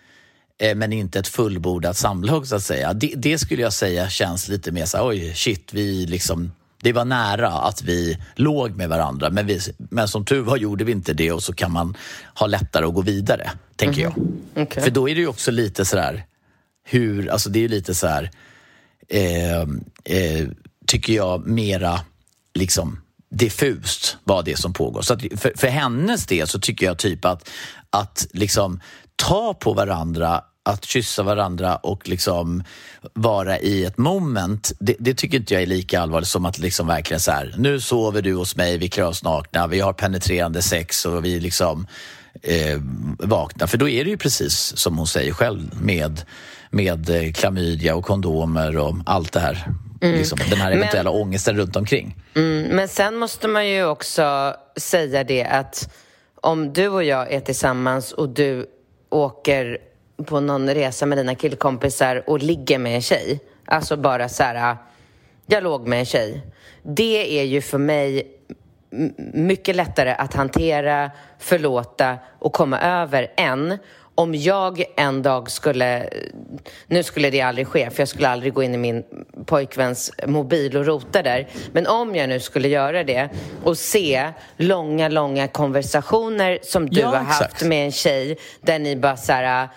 [0.76, 2.92] men inte ett fullbordat samlag så att säga.
[2.92, 6.92] Det, det, skulle jag säga känns lite mer så här, oj shit, vi liksom det
[6.92, 10.92] var nära att vi låg med varandra men, vi, men som tur var gjorde vi
[10.92, 11.96] inte det och så kan man
[12.34, 14.12] ha lättare att gå vidare, tänker mm
[14.54, 14.62] jag.
[14.62, 14.82] Okay.
[14.82, 16.24] För då är det ju också lite sådär,
[16.84, 18.30] hur, alltså det är lite så här,
[19.08, 19.60] eh,
[20.04, 20.48] eh,
[20.86, 22.00] tycker jag, mera
[22.54, 25.02] liksom diffust vad det som pågår.
[25.02, 27.50] Så för, för hennes del så tycker jag typ att,
[27.90, 28.80] att liksom
[29.18, 32.62] ta på varandra att kyssa varandra och liksom
[33.12, 36.86] vara i ett moment, det, det, tycker inte jag är lika allvarligt som att liksom
[36.86, 40.62] verkligen så här, nu sover du hos mig, vi klär oss nakna, vi har penetrerande
[40.62, 41.86] sex och vi liksom
[42.42, 42.80] eh,
[43.18, 43.66] vaknar.
[43.66, 46.22] För då är det ju precis som hon säger själv med,
[46.70, 49.72] med eh, klamydia och kondomer och allt det här.
[50.00, 50.18] Mm.
[50.18, 52.16] Liksom, den här eventuella men, ångesten runt omkring.
[52.34, 55.94] Mm, men sen måste man ju också säga det att
[56.42, 58.66] om du och jag är tillsammans och du
[59.10, 59.78] åker
[60.24, 63.40] på någon resa med dina killkompisar och ligger med en tjej.
[63.64, 64.76] Alltså bara så här,
[65.46, 66.42] jag låg med en tjej.
[66.82, 68.26] Det är ju för mig
[69.32, 73.78] mycket lättare att hantera, förlåta och komma över än
[74.18, 76.08] om jag en dag skulle,
[76.86, 79.04] nu skulle det aldrig ske för jag skulle aldrig gå in i min
[79.46, 83.28] pojkväns mobil och rota där, men om jag nu skulle göra det
[83.64, 87.62] och se långa, långa konversationer som du Ja, har haft exakt.
[87.64, 89.68] med en tjej där ni bara så här,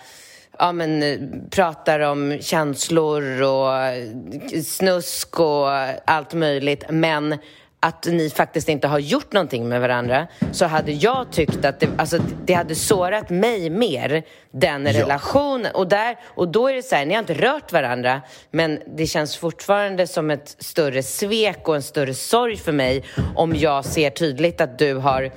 [0.58, 1.02] ja, men,
[1.50, 3.72] pratar om känslor och
[4.64, 5.68] snusk och
[6.04, 7.38] allt möjligt, men
[7.84, 11.88] att ni faktiskt inte har gjort någonting med varandra så hade jag tyckt att det,
[11.98, 14.92] alltså, det hade sårat mig mer, den Ja.
[15.02, 15.72] relationen.
[15.74, 19.06] Och, där, och då är det så här, ni har inte rört varandra men det
[19.06, 23.04] känns fortfarande som ett större svek och en större sorg för mig
[23.36, 25.30] om jag ser tydligt att du har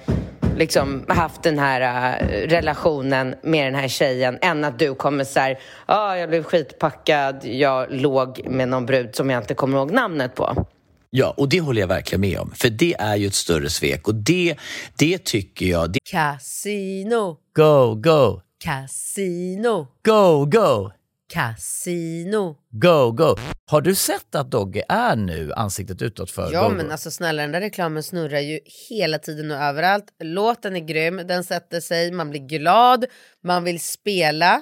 [0.57, 5.39] liksom haft den här äh, relationen med den här tjejen än att du kommer så
[5.39, 9.91] här, ja, jag blev skitpackad, jag låg med någon brud som jag inte kommer ihåg
[9.91, 10.65] namnet på.
[11.09, 12.51] Ja, och det håller jag verkligen med om.
[12.55, 14.55] För det är ju ett större svek och det,
[14.97, 15.91] det tycker jag...
[15.91, 15.99] Det...
[16.11, 20.91] Casino, Go, go, casino, go, go,
[21.33, 22.55] casino.
[22.71, 23.35] go, go.
[23.65, 26.91] Har du sett att Dogge är nu ansiktet utåt för Ja Go, men Go?
[26.91, 30.05] alltså snälla den där reklamen snurrar ju hela tiden och överallt.
[30.23, 33.05] Låten är grym, den sätter sig, man blir glad,
[33.43, 34.61] man vill spela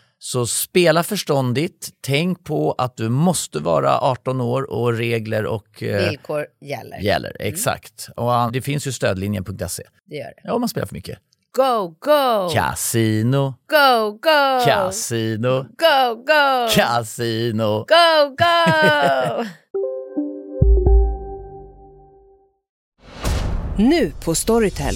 [0.23, 1.89] Så spela förståndigt.
[2.01, 6.97] Tänk på att du måste vara 18 år och regler och eh, Villkor gäller.
[6.97, 7.37] gäller.
[7.39, 8.07] Exakt.
[8.15, 9.83] Och ah, det finns ju stödlinjen.se.
[10.05, 10.41] Det gör det.
[10.43, 11.19] Ja, om man spelar för mycket.
[11.55, 12.49] Go, go!
[12.53, 14.65] Casino, Go, go!
[14.65, 16.69] casino, Go, go!
[16.75, 17.85] casino.
[17.87, 19.45] Go, go!
[23.77, 24.95] Nu på Storytel.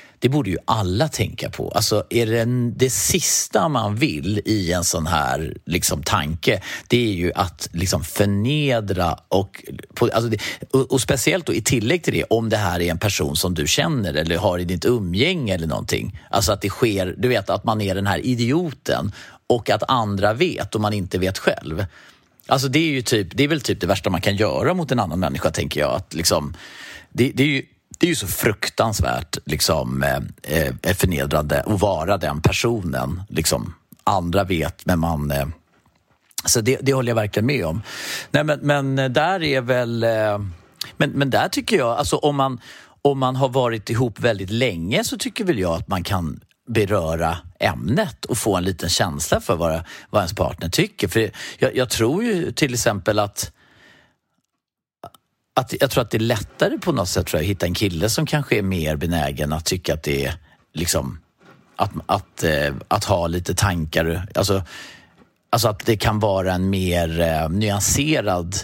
[0.21, 1.69] det borde ju alla tänka på.
[1.69, 6.97] Alltså är det en, det sista man vill i en sån här liksom, tanke, det
[7.09, 10.37] är ju att liksom förnedra och, på, alltså det,
[10.71, 13.53] och, och speciellt då i tillägg till det, om det här är en person som
[13.53, 16.19] du känner eller har i ditt umgänge eller någonting.
[16.29, 19.11] Alltså att det sker, du vet att man är den här idioten
[19.47, 21.85] och att andra vet och man inte vet själv.
[22.47, 24.91] Alltså det är ju typ, det är väl typ det värsta man kan göra mot
[24.91, 25.95] en annan människa tänker jag.
[25.95, 26.53] Att liksom,
[27.09, 27.63] det, det är ju
[28.01, 33.23] det är ju så fruktansvärt liksom, eh, eh förnedrande att vara den personen.
[33.29, 35.31] Liksom, andra vet, men man...
[35.31, 35.47] Eh,
[36.45, 37.81] så det, det håller jag verkligen med om.
[38.31, 40.03] Nej, men, men där är väl...
[40.03, 40.39] Eh,
[40.97, 42.61] men, men där tycker jag, alltså om man,
[43.01, 47.37] om man har varit ihop väldigt länge så tycker väl jag att man kan beröra
[47.59, 51.07] ämnet och få en liten känsla för vad, vad ens partner tycker.
[51.07, 53.51] För jag, jag tror ju till exempel att
[55.53, 57.73] att jag tror att det är lättare på något sätt tror jag, att hitta en
[57.73, 60.33] kille som kanske är mer benägen att tycka att det är
[60.73, 61.19] liksom
[61.75, 64.27] att, att, eh, att ha lite tankar.
[64.35, 64.63] Alltså,
[65.49, 68.55] alltså att det kan vara en mer eh, nyanserad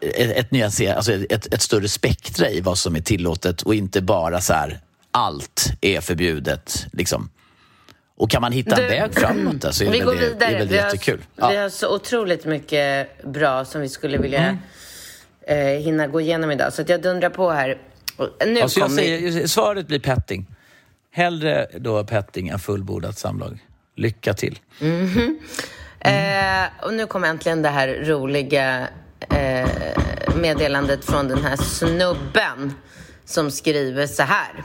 [0.00, 4.02] ett, ett, nyanser, alltså ett, ett större spektra i vad som är tillåtet och inte
[4.02, 6.86] bara så här allt är förbjudet.
[6.92, 7.30] Liksom.
[8.16, 10.20] Och kan man hitta en Du, väg framåt där så är vi det går väl,
[10.20, 10.50] det, vidare.
[10.54, 11.20] är väl vi, jättekul.
[11.38, 11.62] har, vi Ja.
[11.62, 14.58] har så otroligt mycket bra som vi skulle vilja
[15.46, 16.72] eh, hinna gå igenom idag.
[16.72, 17.78] Så att jag dundrar på här.
[18.46, 20.46] Nu Alltså jag säger, svaret blir petting.
[21.10, 23.58] Hellre då petting än fullbordat samlag.
[23.96, 24.58] Lycka till.
[26.00, 28.88] Eh, och nu kommer äntligen det här roliga
[29.30, 29.68] eh,
[30.36, 32.72] meddelandet från den här snubben
[33.24, 34.64] som skriver så här.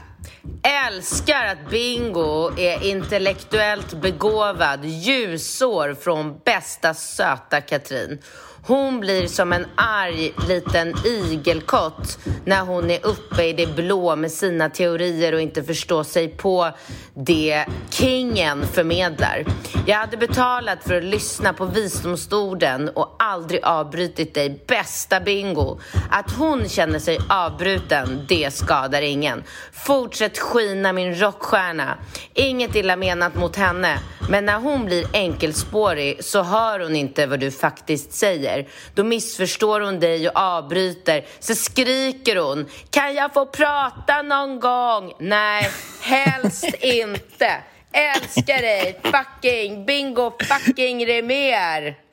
[0.88, 8.18] Älskar att Bingo är intellektuellt begåvad ljusår från bästa söta Katrin.
[8.62, 14.32] Hon blir som en arg liten igelkott när hon är uppe i det blå med
[14.32, 16.70] sina teorier och inte förstår sig på
[17.14, 19.44] det kingen förmedlar.
[19.86, 25.80] Jag hade betalat för att lyssna på visdomsorden och aldrig avbrutit dig, bästa Bingo.
[26.10, 29.42] Att hon känner sig avbruten, det skadar ingen.
[29.72, 31.98] Fortsätt skina min rockstjärna.
[32.34, 37.40] Inget illa menat mot henne, men när hon blir enkelspårig så hör hon inte vad
[37.40, 38.49] du faktiskt säger.
[38.94, 41.24] Då missförstår hon dig och avbryter.
[41.40, 42.66] Så skriker hon.
[42.90, 45.12] Kan jag få prata någon gång?
[45.18, 47.50] Nej, helst inte.
[47.92, 51.94] Älskar dig, fucking bingo fucking Remer.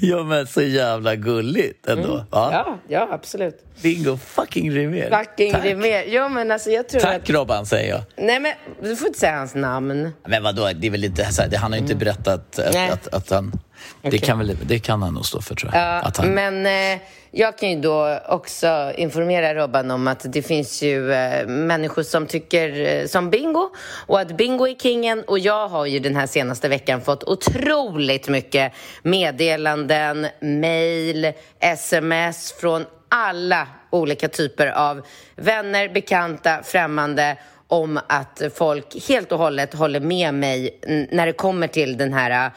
[0.00, 2.14] Ja men så jävla gulligt ändå.
[2.14, 2.26] Mm.
[2.30, 2.50] Ja.
[2.52, 3.64] Ja, ja, absolut.
[3.82, 5.18] Bingo fucking Rimér.
[5.24, 5.64] Fucking Tack.
[5.64, 6.04] Remer.
[6.06, 7.06] Jo, men alltså jag tror att...
[7.06, 8.00] Tack Robban säger jag.
[8.16, 10.10] Nej, men du får inte säga hans namn.
[10.26, 12.74] Men vadå, det är väl inte så här, det, han har ju inte berättat att,
[12.74, 12.90] Nej.
[12.90, 13.52] att, att han...
[14.02, 14.18] Det, Okej.
[14.18, 15.82] kan väl, det kan han nog stå för tror jag.
[15.82, 20.42] Ja, att han, men eh, jag kan ju då också informera Robban om att det
[20.42, 23.70] finns ju eh, människor som tycker eh, som Bingo
[24.06, 28.28] och att Bingo är kingen och jag har ju den här senaste veckan fått otroligt
[28.28, 37.36] mycket meddelanden, mejl, sms från alla olika typer av vänner, bekanta, främmande
[37.68, 42.46] om att folk helt och hållet håller med mig när det kommer till den här
[42.46, 42.52] eh,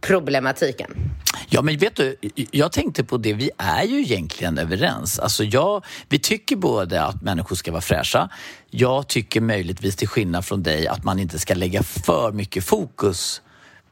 [0.00, 0.90] hårproblematiken.
[1.48, 2.16] Ja, men vet du,
[2.50, 5.18] jag tänkte på det, vi är ju egentligen överens.
[5.18, 8.28] Alltså jag, vi tycker både att människor ska vara fräscha.
[8.70, 13.42] Jag tycker möjligtvis till skillnad från dig att man inte ska lägga för mycket fokus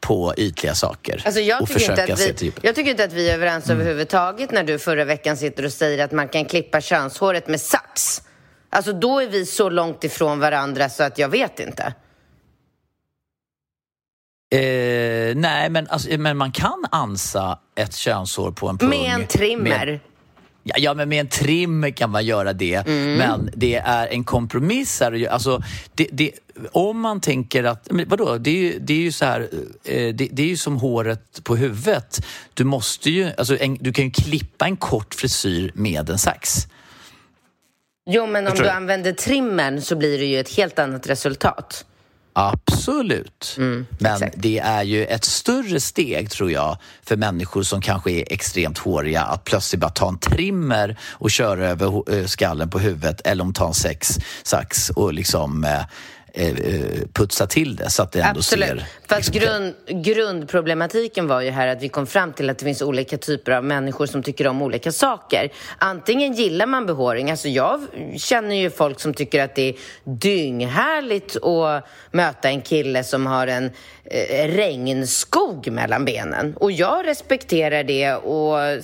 [0.01, 2.63] på ytliga saker Alltså jag, och tycker inte försöka att vi, djupet.
[2.63, 6.03] jag tycker inte att vi är överens överhuvudtaget när du förra veckan sitter och säger
[6.03, 8.21] att man kan klippa könshåret med sax.
[8.69, 11.93] Alltså då är vi så långt ifrån varandra så att jag vet inte.
[14.51, 18.89] Eh, nej, men, alltså, men man kan ansa ett könshår på en pung.
[18.89, 19.85] Med en trimmer.
[19.85, 19.99] med-
[20.63, 22.87] Ja, ja, men med en trim kan man göra det.
[22.87, 23.13] Mm.
[23.15, 24.99] Men det är en kompromiss.
[24.99, 25.27] Här.
[25.29, 25.61] Alltså,
[25.95, 26.31] det, det,
[26.71, 27.91] om man tänker att...
[27.91, 28.37] Men vadå?
[28.37, 29.41] Det är ju, det är ju så här...
[29.83, 32.25] eh, Det, det är ju som håret på huvudet.
[32.53, 33.31] Du måste ju...
[33.37, 36.67] Alltså, en, du kan ju klippa en kort frisyr med en sax.
[38.09, 38.69] Jo, men om du?
[38.69, 41.85] använder trimmern så blir det ju ett helt annat resultat.
[42.33, 43.55] Absolut.
[43.57, 48.33] Mm, Men det är ju ett större steg, tror jag, för människor som kanske är
[48.33, 53.21] extremt håriga att plötsligt bara ta en trimmer och köra över eh, skallen på huvudet
[53.21, 55.81] eller om ta en sex, sax och liksom eh,
[57.13, 58.69] putsa till det så att det ändå Absolut.
[58.69, 58.85] ser...
[59.07, 62.81] För att grund, grundproblematiken var ju här att vi kom fram till att det finns
[62.81, 65.51] olika typer av människor som tycker om olika saker.
[65.77, 67.81] Antingen gillar man behåring, alltså jag
[68.17, 73.47] känner ju folk som tycker att det är dynghärligt att möta en kille som har
[73.47, 73.71] en
[74.05, 76.55] eh, regnskog mellan benen.
[76.55, 78.83] Och jag respekterar det och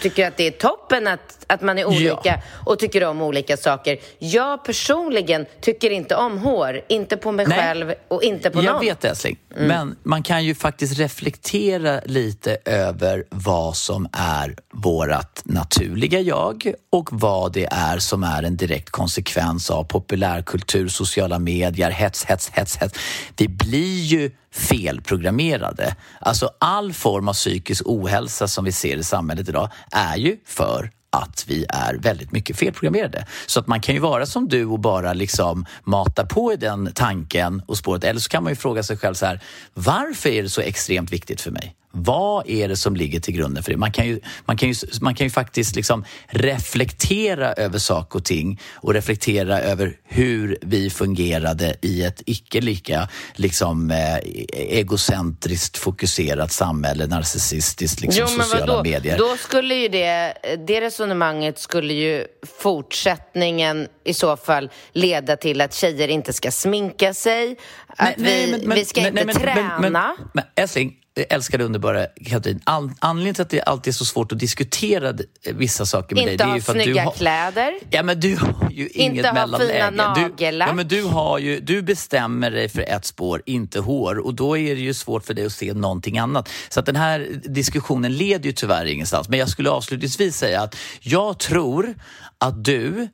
[0.00, 3.98] tycker att det är toppen att, att man är olika och tycker om olika saker.
[4.18, 7.58] Jag personligen tycker inte om hår, inte på mig Nej.
[7.58, 8.80] själv och inte på Jag någon.
[8.80, 15.44] vet det älskling, men man kan ju faktiskt reflektera lite över vad som är vårt
[15.44, 21.90] naturliga jag och vad det är som är en direkt konsekvens av populärkultur, sociala medier,
[21.90, 22.98] hets, hets, hets, hets.
[23.36, 25.96] Vi blir ju felprogrammerade.
[26.20, 30.90] Alltså all form av psykisk ohälsa som vi ser i samhället idag är ju för
[31.10, 33.26] att vi är väldigt mycket felprogrammerade.
[33.46, 36.92] Så att man kan ju vara som du och bara liksom mata på i den
[36.94, 38.04] tanken och spåret.
[38.04, 39.40] Eller så kan man ju fråga sig själv så här,
[39.74, 41.76] varför är det så extremt viktigt för mig?
[41.96, 43.76] Vad är det som ligger till grunden för det?
[43.76, 48.24] Man kan ju, man kan ju, man kan ju faktiskt liksom reflektera över saker och
[48.24, 54.18] ting och reflektera över hur vi fungerade i ett icke lika liksom, eh,
[54.52, 58.82] egocentriskt fokuserat samhälle, narcissistiskt, liksom, Jo, men sociala vadå?
[58.82, 59.18] medier.
[59.18, 60.34] Då skulle ju det,
[60.66, 62.24] det resonemanget skulle ju
[62.60, 68.84] fortsättningen i så fall leda till att tjejer inte ska sminka sig, att vi, vi
[68.84, 69.78] ska inte träna.
[69.80, 74.04] Men, men, men älskling, älskade underbara Katrin, All, anledningen till att det alltid är så
[74.04, 75.14] svårt att diskutera
[75.54, 77.12] vissa saker med inte dig, är ha för snygga har...
[77.12, 77.74] kläder.
[77.90, 79.72] Ja, men du har ju inget ha mellanläge.
[79.72, 80.68] fina Du, nagellack.
[80.68, 84.18] ja, men du, har ju, du bestämmer dig för ett spår, inte hår.
[84.18, 86.48] Och då är det ju svårt för dig att se någonting annat.
[86.68, 89.28] Så att den här diskussionen leder ju tyvärr ingenstans.
[89.28, 91.94] Men jag skulle avslutningsvis säga att jag tror
[92.38, 93.08] att du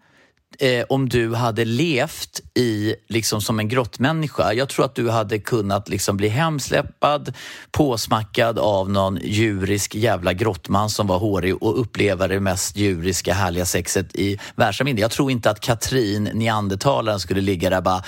[0.58, 4.52] eh, om du hade levt i, liksom som en grottmänniska.
[4.52, 7.34] Jag tror att du hade kunnat liksom bli hemsläppad,
[7.70, 13.66] påsmackad av någon djurisk jävla grottman som var hårig och uppleva det mest djuriska härliga
[13.66, 15.00] sexet i världssamhället.
[15.00, 18.02] Jag tror inte att Katrin, neandertalaren, skulle ligga där och bara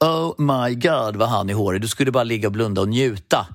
[0.00, 1.80] Oh my god vad han är hårig.
[1.80, 3.46] Du skulle bara ligga och blunda och njuta.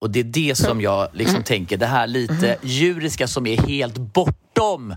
[0.00, 3.98] Och det är det som jag liksom tänker, det här lite djuriska som är helt
[3.98, 4.94] bortom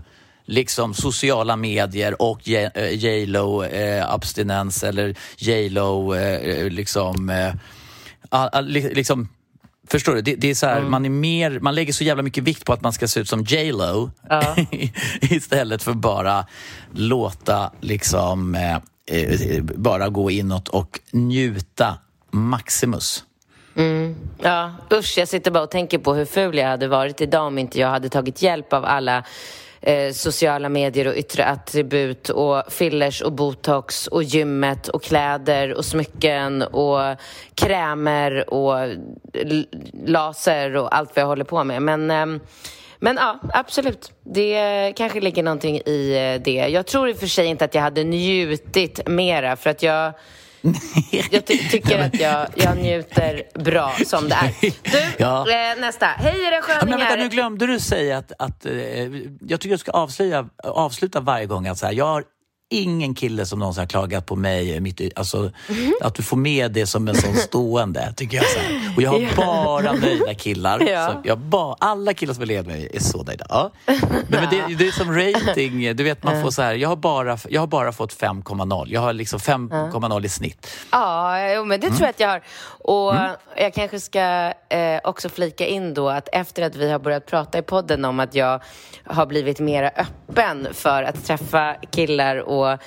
[0.50, 9.28] liksom sociala medier och J- eh, J.Lo eh, abstinens eller J.Lo eh, liksom, eh, liksom
[9.88, 10.22] Förstår du?
[10.22, 12.72] Det, det är så här, man, är mer, man lägger så jävla mycket vikt på
[12.72, 14.10] att man ska se ut som J.Lo
[15.20, 16.46] istället för bara
[16.94, 18.76] låta liksom eh,
[19.06, 21.98] eh, bara gå inåt och njuta
[22.30, 23.24] maximus.
[24.42, 27.58] Ja, usch, jag sitter bara och tänker på hur ful jag hade varit idag om
[27.58, 29.24] inte jag hade tagit hjälp av alla
[29.80, 35.84] eh, sociala medier och yttre attribut och fillers och botox och gymmet och kläder och
[35.84, 37.00] smycken och
[37.54, 38.88] krämer och
[40.06, 41.82] laser och allt vad jag håller på med.
[41.82, 42.40] Men, ehm,
[42.98, 44.12] men ja, absolut.
[44.22, 46.68] Det kanske ligger någonting i eh, det.
[46.68, 50.12] Jag tror i och för sig inte att jag hade njutit mera för att jag
[51.30, 54.52] jag ty- tycker att jag, jag njuter bra som det är.
[54.92, 55.46] Du, Ja.
[55.50, 56.06] eh, nästa.
[56.06, 56.98] Hej era Ja, men sköningar!
[56.98, 58.72] vänta, nu glömde du säga att, att eh,
[59.40, 62.24] jag tycker jag ska avslöja, avsluta varje gång att så här, jag har
[62.70, 64.80] ingen kille som någonsin har klagat på mig.
[64.80, 65.92] Mitt, alltså, Mhm.
[66.02, 68.46] Att du får med det som en sån stående, tycker jag.
[68.46, 68.92] Så här.
[68.96, 70.80] Och jag har bara nöjda killar.
[70.88, 71.08] Ja.
[71.08, 73.46] Så jag ba, alla killar som är med mig är så nöjda.
[73.48, 73.70] Ja.
[73.86, 73.98] Nej,
[74.28, 77.38] men det, det är som rating, du vet man får så här, jag har bara,
[77.48, 78.84] jag har bara fått 5,0.
[78.88, 80.66] Jag har liksom 5,0 i snitt.
[80.92, 81.96] Ja, jo, men det Mm.
[81.98, 82.42] tror jag att jag har.
[82.94, 83.14] Och
[83.56, 87.58] jag kanske ska eh, också flika in då att efter att vi har börjat prata
[87.58, 88.60] i podden om att jag
[89.04, 92.78] har blivit mer öppen för att träffa killar och eh,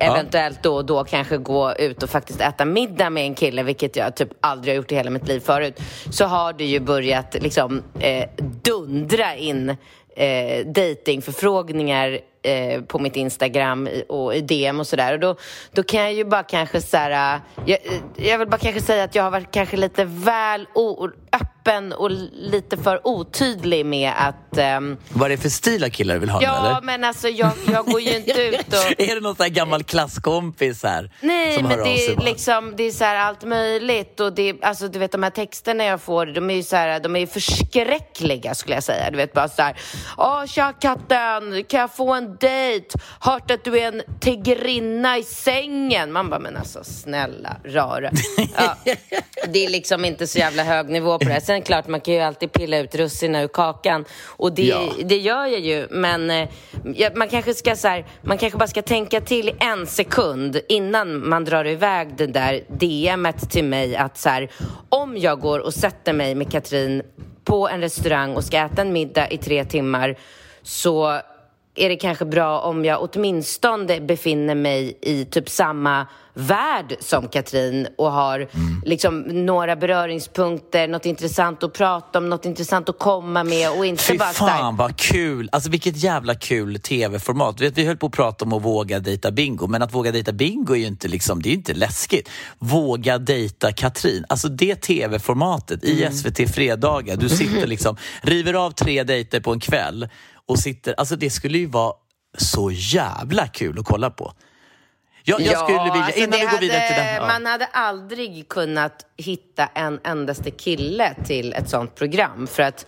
[0.00, 3.96] eventuellt då och då kanske gå ut och faktiskt äta middag med en kille, vilket
[3.96, 7.36] jag typ aldrig har gjort i hela mitt liv förut, så har det ju börjat
[7.40, 8.28] liksom eh,
[8.62, 9.76] dundra in
[10.16, 15.12] eh, datingförfrågningar eh, på mitt Instagram och i DM och sådär.
[15.12, 15.36] Och då,
[15.72, 17.78] då kan jag ju bara kanske så här, äh, jag,
[18.16, 21.08] jag vill bara kanske säga att jag har varit kanske lite väl o-
[21.62, 26.14] öppen och lite för otydlig med att ehm, Vad är det för stil av killar
[26.14, 26.80] du vill ha Ja, eller?
[26.82, 28.74] men alltså jag, jag går ju inte ut och...
[29.00, 31.10] Är det någon sån här gammal klasskompis här?
[31.20, 34.20] Nej, som men hör av det sig är liksom, det är så här allt möjligt
[34.20, 37.00] och det, alltså du vet de här texterna jag får, de är ju så här,
[37.00, 39.10] de är förskräckliga skulle jag säga.
[39.10, 39.76] Du vet bara så här,
[40.16, 42.98] åh tja katten, kan jag få en dejt?
[43.20, 46.12] Hört att du är en tigrinna i sängen.
[46.12, 48.10] Man bara, men alltså snälla rara.
[48.56, 48.76] Ja,
[49.48, 51.40] det är liksom inte så jävla hög nivå på det här.
[51.52, 54.92] Sen klart, man kan ju alltid pilla ut russinen ur kakan och det, Ja.
[55.04, 56.48] det gör jag ju, men eh,
[56.94, 61.28] ja, man kanske ska så här, man kanske bara ska tänka till en sekund innan
[61.28, 64.50] man drar iväg det där DMet till mig att så här,
[64.88, 67.02] om jag går och sätter mig med Katrin
[67.44, 70.16] på en restaurang och ska äta en middag i tre timmar
[70.62, 71.20] så
[71.74, 77.86] är det kanske bra om jag åtminstone befinner mig i typ samma värld som Katrin
[77.98, 78.48] och har
[78.84, 84.02] liksom några beröringspunkter, något intressant att prata om, något intressant att komma med och inte
[84.04, 85.48] Fy bara här- fan vad kul!
[85.52, 87.60] Alltså vilket jävla kul tv-format.
[87.60, 90.32] Vet, Vi höll på att prata om att våga dejta bingo, men att våga dejta
[90.32, 92.28] bingo är ju inte, liksom, det är inte läskigt.
[92.58, 94.24] Våga dejta Katrin.
[94.28, 96.12] Alltså det tv-formatet i Mm.
[96.12, 97.16] SVT Fredagar.
[97.16, 100.08] Du sitter liksom, river av tre dejter på en kväll
[100.48, 101.92] och sitter, alltså det skulle ju vara
[102.38, 104.32] så jävla kul att kolla på.
[105.24, 107.14] Jag, jag skulle vilja, alltså innan det vi går vidare till den.
[107.14, 107.26] Ja.
[107.26, 112.86] Man hade aldrig kunnat hitta en endaste kille till ett sånt program för att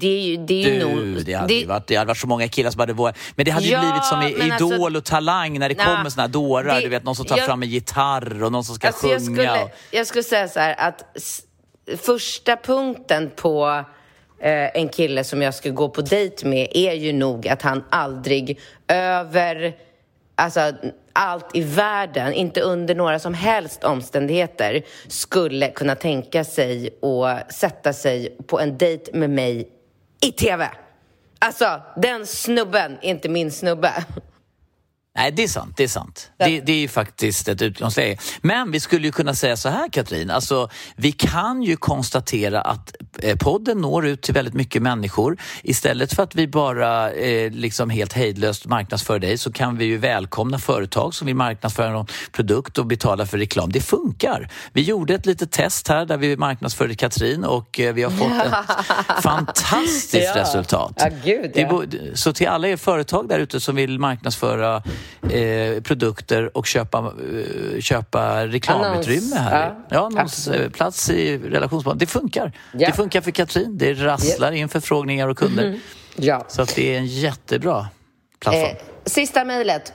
[0.00, 1.24] det är ju, det är ju Du, nog...
[1.24, 3.16] det hade, ju varit, det hade varit så många killar som hade vågat.
[3.34, 5.74] Men det hade ju Ja, blivit som i men Idol alltså- och Talang när det
[5.74, 6.74] Nja, kommer såna här dårar.
[6.74, 9.06] det- du vet, någon som tar jag- fram en gitarr och någon som ska Alltså
[9.08, 9.34] jag, sjunga.
[9.36, 11.04] skulle, och- jag skulle säga så här att
[12.02, 13.84] första punkten på
[14.42, 17.84] eh, en kille som jag ska gå på dejt med är ju nog att han
[17.90, 19.76] aldrig över
[20.34, 20.72] alltså,
[21.12, 27.92] allt i världen, inte under några som helst omständigheter skulle kunna tänka sig att sätta
[27.92, 29.68] sig på en dejt med mig
[30.20, 30.70] i TV.
[31.38, 33.92] Alltså, den snubben är inte min snubbe.
[35.16, 35.74] Nej, det är sant.
[35.76, 36.30] Det är sant.
[36.38, 38.16] Det, det är ju faktiskt ett utgångsläge.
[38.42, 40.30] Men vi skulle ju kunna säga så här, Katrin.
[40.30, 45.36] Alltså, vi kan ju konstatera att eh, podden når ut till väldigt mycket människor.
[45.62, 49.96] Istället för att vi bara eh, liksom helt hejdlöst marknadsför dig så kan vi ju
[49.98, 53.72] välkomna företag som vill marknadsföra någon produkt och betala för reklam.
[53.72, 54.48] Det funkar.
[54.72, 58.32] Vi gjorde ett litet test här där vi marknadsförde Katrin och eh, vi har fått
[58.46, 60.42] ett fantastiskt Ja.
[60.42, 60.92] resultat.
[60.96, 61.82] Ja, gud, ja.
[62.14, 64.82] så till alla er företag där ute som vill marknadsföra
[65.30, 69.50] eh, produkter och köpa, eh, köpa reklamutrymme Annons.
[69.52, 69.66] här.
[69.68, 71.98] Ja, Ja, annonsplats i relationsband.
[71.98, 72.52] Det funkar.
[72.72, 72.86] Ja.
[72.88, 73.78] Det funkar för Katrin.
[73.78, 75.78] Det rasslar in förfrågningar och kunder.
[76.16, 76.44] Ja.
[76.48, 77.86] Så att det är en jättebra
[78.40, 78.64] plattform.
[78.64, 79.92] Eh, sista mejlet.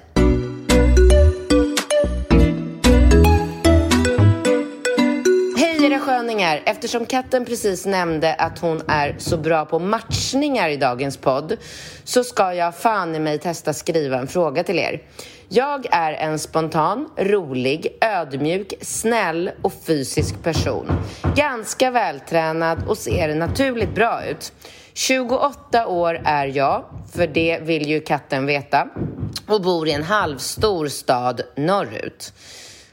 [6.18, 6.64] Hej.
[6.66, 11.58] Eftersom katten precis nämnde att hon är så bra på matchningar i dagens podd
[12.04, 15.02] så ska jag fan i mig testa skriva en fråga till er.
[15.50, 20.92] Jag är en spontan, rolig, ödmjuk, snäll och fysisk person.
[21.36, 24.54] Ganska vältränad och ser naturligt bra ut.
[24.94, 28.88] 28 år är jag, för det vill ju katten veta,
[29.48, 32.34] och bor i en halvstor stad norrut.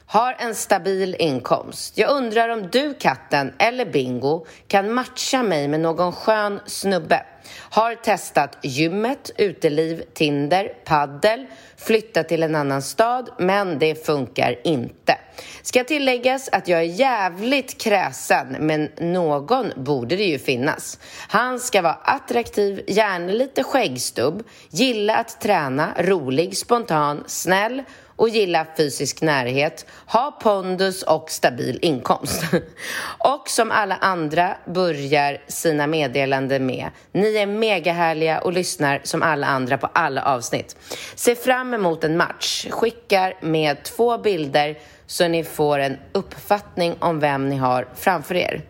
[0.07, 1.97] Har en stabil inkomst.
[1.97, 7.25] Jag undrar om du, katten, eller Bingo kan matcha mig med någon skön snubbe.
[7.69, 11.45] Har testat gymmet, uteliv, Tinder, paddel,
[11.77, 15.17] flyttat till en annan stad, men det funkar inte.
[15.61, 20.99] Ska tilläggas att jag är jävligt kräsen, men någon borde det ju finnas.
[21.27, 27.83] Han ska vara attraktiv, gärna lite skäggstubb, gilla att träna, rolig, spontan, snäll
[28.15, 32.43] och gilla fysisk närhet, ha pondus och stabil inkomst.
[33.17, 39.47] och som alla andra börjar sina meddelanden med Ni är megahärliga och lyssnar som alla
[39.47, 40.75] andra på alla avsnitt.
[41.15, 42.67] Se fram emot en match.
[42.69, 48.61] Skickar med två bilder så ni får en uppfattning om vem ni har framför er.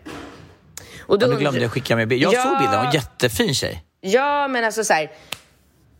[1.00, 2.22] Och då ja, nu glömde jag skicka med bild.
[2.22, 3.82] Jag ja, såg bilden, hon var en jättefin tjej.
[4.00, 5.10] Ja, men alltså så här,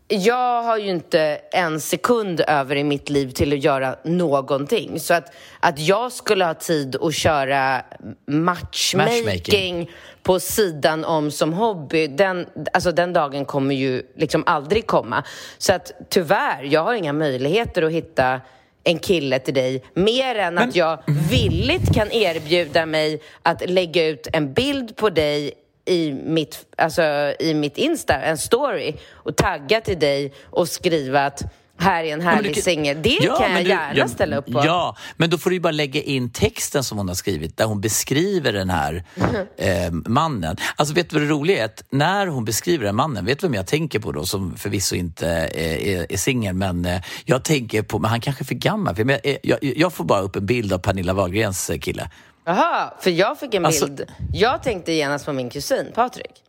[0.07, 4.99] jag har ju inte en sekund över i mitt liv till att göra någonting.
[4.99, 7.81] Så att, att jag skulle ha tid att köra
[8.25, 9.91] matchmaking, matchmaking.
[10.23, 15.23] på sidan om som hobby, den, alltså den dagen kommer ju liksom aldrig komma.
[15.57, 18.41] Så att tyvärr, jag har inga möjligheter att hitta
[18.83, 20.69] en kille till dig mer än Men...
[20.69, 20.99] att jag
[21.31, 25.53] villigt kan erbjuda mig att lägga ut en bild på dig
[25.87, 27.01] i mitt, alltså,
[27.39, 31.43] i mitt Insta, en story och tagga till dig och skriva att
[31.79, 33.01] här är en härlig ja, singel.
[33.01, 34.61] Det ja, kan jag du, gärna ja, ställa upp på.
[34.65, 37.81] Ja, men då får du bara lägga in texten som hon har skrivit där hon
[37.81, 39.03] beskriver den här
[39.57, 40.57] eh, mannen.
[40.75, 41.65] Alltså vet du vad det roliga är?
[41.65, 44.95] Att när hon beskriver den mannen, vet du vem jag tänker på då som förvisso
[44.95, 48.55] inte eh, är, är singel men eh, jag tänker på, men han kanske är för
[48.55, 48.95] gammal.
[48.95, 52.09] För jag, jag, jag får bara upp en bild av Pernilla Wahlgrens eh, kille.
[52.47, 54.11] Jaha, för jag fick en alltså, bild.
[54.33, 56.43] Jag tänkte genast på min kusin Patrik.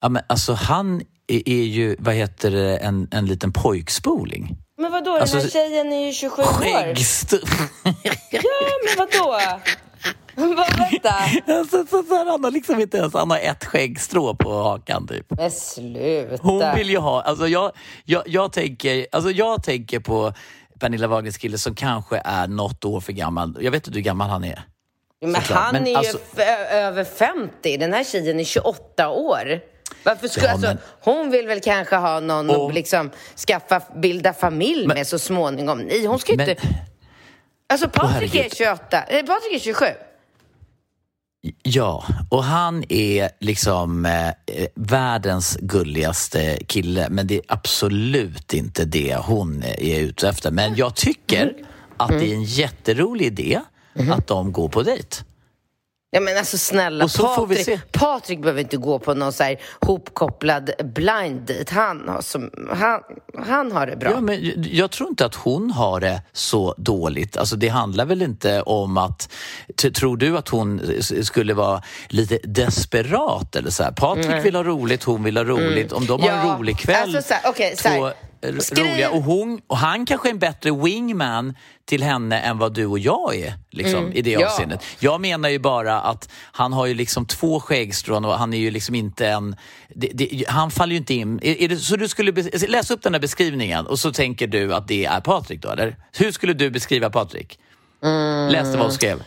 [0.00, 4.56] Ja, men alltså han är, är ju, vad heter det, en, en liten pojkspoling.
[4.78, 7.32] Men vadå, alltså, den här tjejen är ju 27 skäggst...
[7.32, 7.40] år.
[8.30, 8.40] ja,
[8.84, 9.40] men vadå?
[10.38, 11.14] Vad, vänta.
[11.52, 15.26] Alltså, så, så, han har liksom inte ens han har ett skäggstrå på hakan typ.
[15.28, 16.42] Men sluta.
[16.42, 17.72] Hon vill ju ha, alltså jag,
[18.04, 20.32] jag, jag, tänker, alltså jag tänker på
[20.80, 23.58] Pernilla Wahlgrens kille som kanske är något år för gammal.
[23.60, 24.62] Jag vet inte hur gammal han är.
[25.20, 26.18] Men han men är alltså...
[26.36, 27.76] ju över 50.
[27.76, 29.60] Den här tjejen är 28 år.
[30.02, 30.78] Varför skulle, ja, alltså, men...
[31.00, 32.72] Hon vill väl kanske ha någon och...
[32.72, 33.10] liksom
[33.46, 34.96] skaffa, bilda familj men...
[34.96, 35.78] med så småningom.
[35.78, 36.50] Nej, hon ska ju men...
[36.50, 36.62] inte...
[37.68, 39.86] Alltså Patrik är 28, eh, Patrik är 27.
[41.62, 44.32] Ja, och han är liksom eh, eh,
[44.74, 50.50] världens gulligaste kille, men det är absolut inte det hon är ute efter.
[50.50, 51.54] Men jag tycker mm.
[51.96, 53.60] att det är en jätterolig idé
[53.94, 54.12] mm.
[54.12, 55.16] att de går på dejt.
[56.10, 61.40] Ja men alltså snälla Patrik, Patrik behöver inte gå på någon så här hopkopplad blind
[61.40, 61.74] date.
[61.74, 63.00] Han har, som, han,
[63.46, 64.10] han har det bra.
[64.10, 67.36] Ja, men jag tror inte att hon har det så dåligt.
[67.36, 69.32] Alltså det handlar väl inte om att...
[69.94, 70.80] Tror du att hon
[71.22, 73.92] skulle vara lite desperat eller så här?
[73.92, 74.42] Patrik mm.
[74.42, 75.92] vill ha roligt, hon vill ha roligt.
[75.92, 75.96] Mm.
[75.96, 78.14] Om de har ja, en rolig kväll, alltså, så här, okay, så här,
[78.60, 78.84] Skriv...
[78.84, 79.10] roliga.
[79.10, 82.98] Och, hon, och han kanske är en bättre wingman till henne än vad du och
[82.98, 84.12] jag är liksom, mm.
[84.12, 84.46] i det ja.
[84.46, 84.84] avseendet.
[84.98, 88.70] Jag menar ju bara att han har ju liksom två skäggstrån och han är ju
[88.70, 89.56] liksom inte en...
[89.88, 91.40] Det, det, han faller ju inte in...
[91.42, 92.32] Är, är det, så du skulle
[92.68, 95.96] läsa upp den här beskrivningen och så tänker du att det är Patrik då, eller?
[96.18, 97.58] Hur skulle du beskriva Patrik?
[98.02, 98.52] Mm.
[98.52, 99.22] Läste vad hon skrev.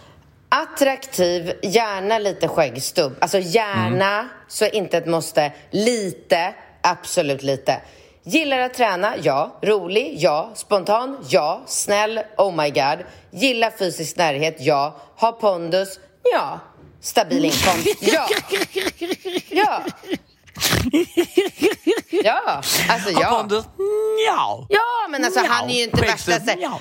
[0.49, 3.17] Attraktiv, gärna lite skäggstubb.
[3.21, 4.27] Alltså gärna, mm.
[4.47, 5.53] så inte ett måste.
[5.71, 7.81] Lite, absolut lite.
[8.23, 9.13] Gillar att träna?
[9.21, 9.59] Ja.
[9.61, 10.13] Rolig?
[10.17, 10.49] Ja.
[10.55, 11.17] Spontan?
[11.29, 11.61] Ja.
[11.65, 12.19] Snäll?
[12.37, 12.97] Oh my god.
[13.31, 14.55] Gillar fysisk närhet?
[14.59, 14.95] Ja.
[15.15, 15.99] Har pondus?
[16.33, 16.59] Ja.
[17.01, 17.87] Stabil inkomst?
[18.01, 18.27] Ja.
[19.51, 19.83] Ja.
[22.23, 23.29] Ja, alltså ja.
[23.29, 23.65] Pondus?
[24.27, 24.65] Ja.
[24.69, 26.31] Ja, men alltså han är ju inte värsta,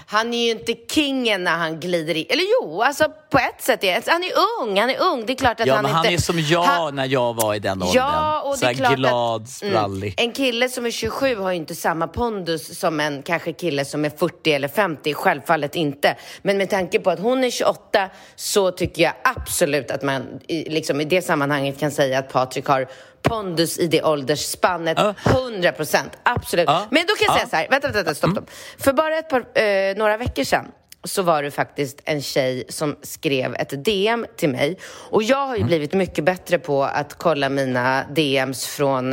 [0.06, 2.22] han är ju inte kingen när han glider i.
[2.22, 5.26] Eller jo, alltså på ett sätt är han är ung, han är ung.
[5.26, 6.08] Det är klart att ja, han men inte...
[6.08, 6.96] han är som jag han...
[6.96, 7.96] när jag var i den åldern.
[7.96, 10.14] Ja, och det är klart glad, att, sprallig.
[10.18, 13.84] Mm, en kille som är 27 har ju inte samma pondus som en kanske kille
[13.84, 15.14] som är 40 eller 50.
[15.14, 16.16] Självfallet inte.
[16.42, 21.00] Men med tanke på att hon är 28 så tycker jag absolut att man liksom,
[21.00, 22.88] i det sammanhanget kan säga att Patrik har
[23.22, 24.98] pondus i det åldersspannet.
[24.98, 25.72] Uh.
[25.72, 26.68] procent, absolut.
[26.68, 26.82] Uh.
[26.90, 28.48] Men då kan jag säga så här, vänta, vänta, stopp, stopp.
[28.48, 28.50] Mm.
[28.78, 30.66] För bara ett par, eh, några veckor sedan
[31.04, 34.78] så var det faktiskt en tjej som skrev ett DM till mig.
[35.10, 39.12] Och jag har ju blivit mycket bättre på att kolla mina DMs från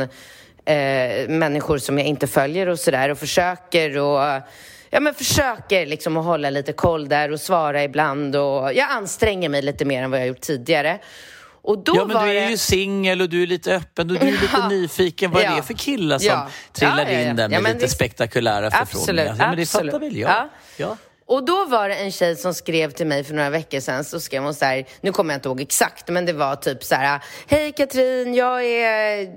[0.64, 4.42] eh, människor som jag inte följer och sådär och försöker och
[4.90, 9.48] Ja, men försöker liksom att hålla lite koll där och svara ibland och jag anstränger
[9.48, 10.98] mig lite mer än vad jag gjort tidigare.
[11.66, 12.50] Och då ja, men var du är det...
[12.50, 14.68] ju singel och du är lite öppen och du är lite Ja.
[14.68, 15.30] nyfiken.
[15.30, 15.56] Vad är Ja.
[15.56, 16.48] det för killar som Ja.
[16.72, 19.26] trillar in där med lite det- spektakulära Absolut, förfrågningar?
[19.38, 19.92] Ja, men det absolut.
[19.92, 20.30] fattar väl jag.
[20.30, 20.48] Ja.
[20.76, 20.96] Ja.
[21.26, 24.20] Och då var det en tjej som skrev till mig för några veckor sedan, så
[24.20, 26.94] skrev hon så här, nu kommer jag inte ihåg exakt, men det var typ så
[26.94, 29.28] här, hej Katrin, jag är,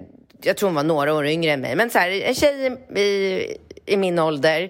[0.42, 3.58] jag tror hon var några år yngre än mig, men så här, en tjej i,
[3.86, 4.70] i min ålder.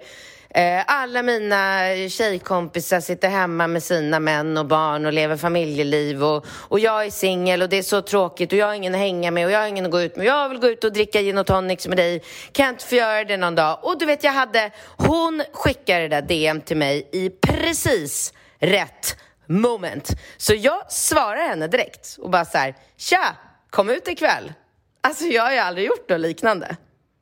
[0.55, 6.45] Eh, Alla mina tjejkompisar sitter hemma med sina män och barn och lever familjeliv och,
[6.49, 9.31] och jag är singel och det är så tråkigt och jag har ingen att hänga
[9.31, 10.25] med och jag har ingen att gå ut med.
[10.25, 12.23] Jag vill gå ut och dricka gin och tonics med dig.
[12.51, 13.79] Kan jag inte få göra det någon dag?
[13.81, 14.71] Och du vet, jag hade...
[14.97, 20.09] Hon skickade det där DM till mig i precis rätt moment.
[20.37, 23.35] Så jag svarar henne direkt och bara så här, tja,
[23.69, 24.53] kom ut ikväll.
[25.01, 26.75] Alltså jag har ju aldrig gjort något liknande.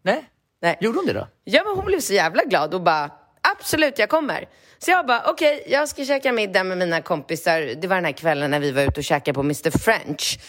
[0.04, 0.24] Nej.
[0.62, 0.78] Nej.
[0.82, 1.28] Gjorde hon det då?
[1.44, 3.10] Ja, men hon blev så jävla glad och bara
[3.52, 4.48] absolut, jag kommer.
[4.80, 7.62] Så jag bara okej, jag ska käka middag med mina kompisar.
[7.82, 10.40] Det var den här kvällen när vi var ute och käkade på Mr French.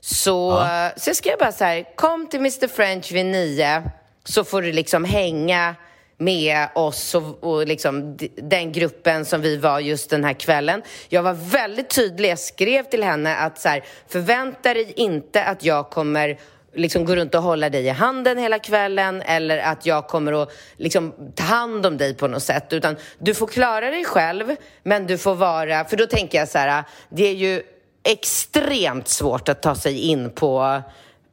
[0.00, 3.82] Så, eh, så jag skrev bara så här, kom till Mr French vid nio
[4.24, 5.74] så får du liksom hänga
[6.18, 10.82] med oss och, och liksom den gruppen som vi var just den här kvällen.
[11.08, 15.64] Jag var väldigt tydlig, jag skrev till henne att så här, förvänta dig inte att
[15.64, 16.38] jag kommer
[16.74, 20.50] liksom gå runt och hålla dig i handen hela kvällen eller att jag kommer att
[20.76, 22.72] liksom ta hand om dig på något sätt.
[22.72, 25.84] Utan du får klara dig själv, men du får vara...
[25.84, 27.62] För då tänker jag så här, det är ju
[28.02, 30.82] extremt svårt att ta sig in på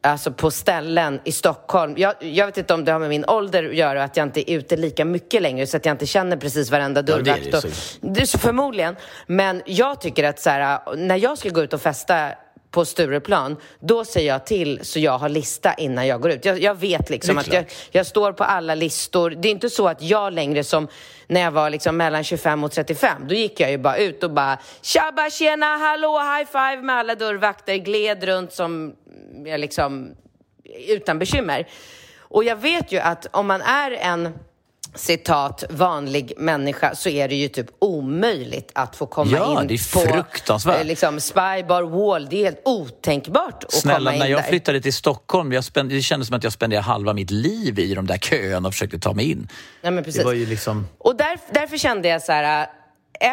[0.03, 1.93] Alltså på ställen i Stockholm.
[1.97, 4.51] Jag, jag vet inte om det har med min ålder att göra, att jag inte
[4.51, 7.51] är ute lika mycket längre så att jag inte känner precis varenda det är dörrvakt.
[7.51, 7.67] det och- så.
[8.01, 8.95] det är så förmodligen.
[9.27, 12.29] Men jag tycker att så här, när jag ska gå ut och festa
[12.72, 16.45] på Stureplan, då säger jag till så jag har lista innan jag går ut.
[16.45, 19.30] Jag, jag vet liksom att jag, jag står på alla listor.
[19.30, 20.88] Det är inte så att jag längre som
[21.28, 24.32] när jag var liksom mellan 25 och 35, då gick jag ju bara ut och
[24.32, 28.95] bara tjabba, tjena, hallå, high five med alla dörrvakter, gled runt som
[29.45, 30.15] jag liksom
[30.88, 31.67] utan bekymmer.
[32.19, 34.34] Och jag vet ju att om man är en
[34.95, 39.73] citat vanlig människa så är det ju typ omöjligt att få komma Ja, in det
[39.73, 40.79] är på fruktansvärt.
[40.79, 42.27] eh, liksom Spybar Wall.
[42.29, 44.49] Det är helt otänkbart att Snälla, komma in när jag där.
[44.49, 47.93] flyttade till Stockholm, jag spend, det kändes som att jag spenderade halva mitt liv i
[47.95, 49.47] de där köerna och försökte ta mig in.
[49.81, 50.19] Nej, men precis.
[50.19, 50.87] Det var ju liksom...
[50.97, 52.67] Och där, därför kände jag så här, äh,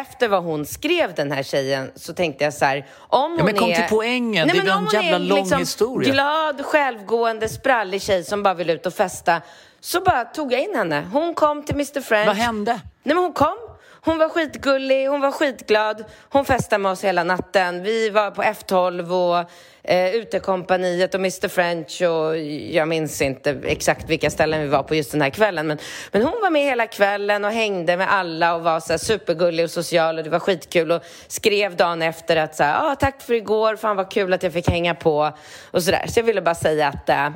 [0.01, 3.43] efter vad hon skrev den här tjejen så tänkte jag så här, om hon Ja,
[3.45, 3.75] men kom är...
[3.75, 4.47] till poängen.
[4.47, 6.13] Det men var om en hon jävla är lång liksom historia.
[6.13, 9.41] glad, självgående, sprallig tjej som bara vill ut och festa,
[9.79, 11.07] så bara tog jag in henne.
[11.13, 12.27] Hon kom till Mr French.
[12.27, 12.71] Vad hände?
[13.03, 13.57] Nej, men hon kom.
[14.01, 16.05] Hon var skitgullig, hon var skitglad.
[16.29, 17.83] Hon festade med oss hela natten.
[17.83, 19.49] Vi var på F12 och
[19.91, 22.37] eh, Utekompaniet och Mr French och
[22.75, 25.67] jag minns inte exakt vilka ställen vi var på just den här kvällen.
[25.67, 25.77] Men,
[26.11, 29.65] men hon var med hela kvällen och hängde med alla och var så här supergullig
[29.65, 33.21] och social och det var skitkul och skrev dagen efter att så här, ah, tack
[33.21, 35.31] för igår, fan vad kul att jag fick hänga på
[35.71, 36.05] och sådär.
[36.07, 37.29] Så jag ville bara säga att eh,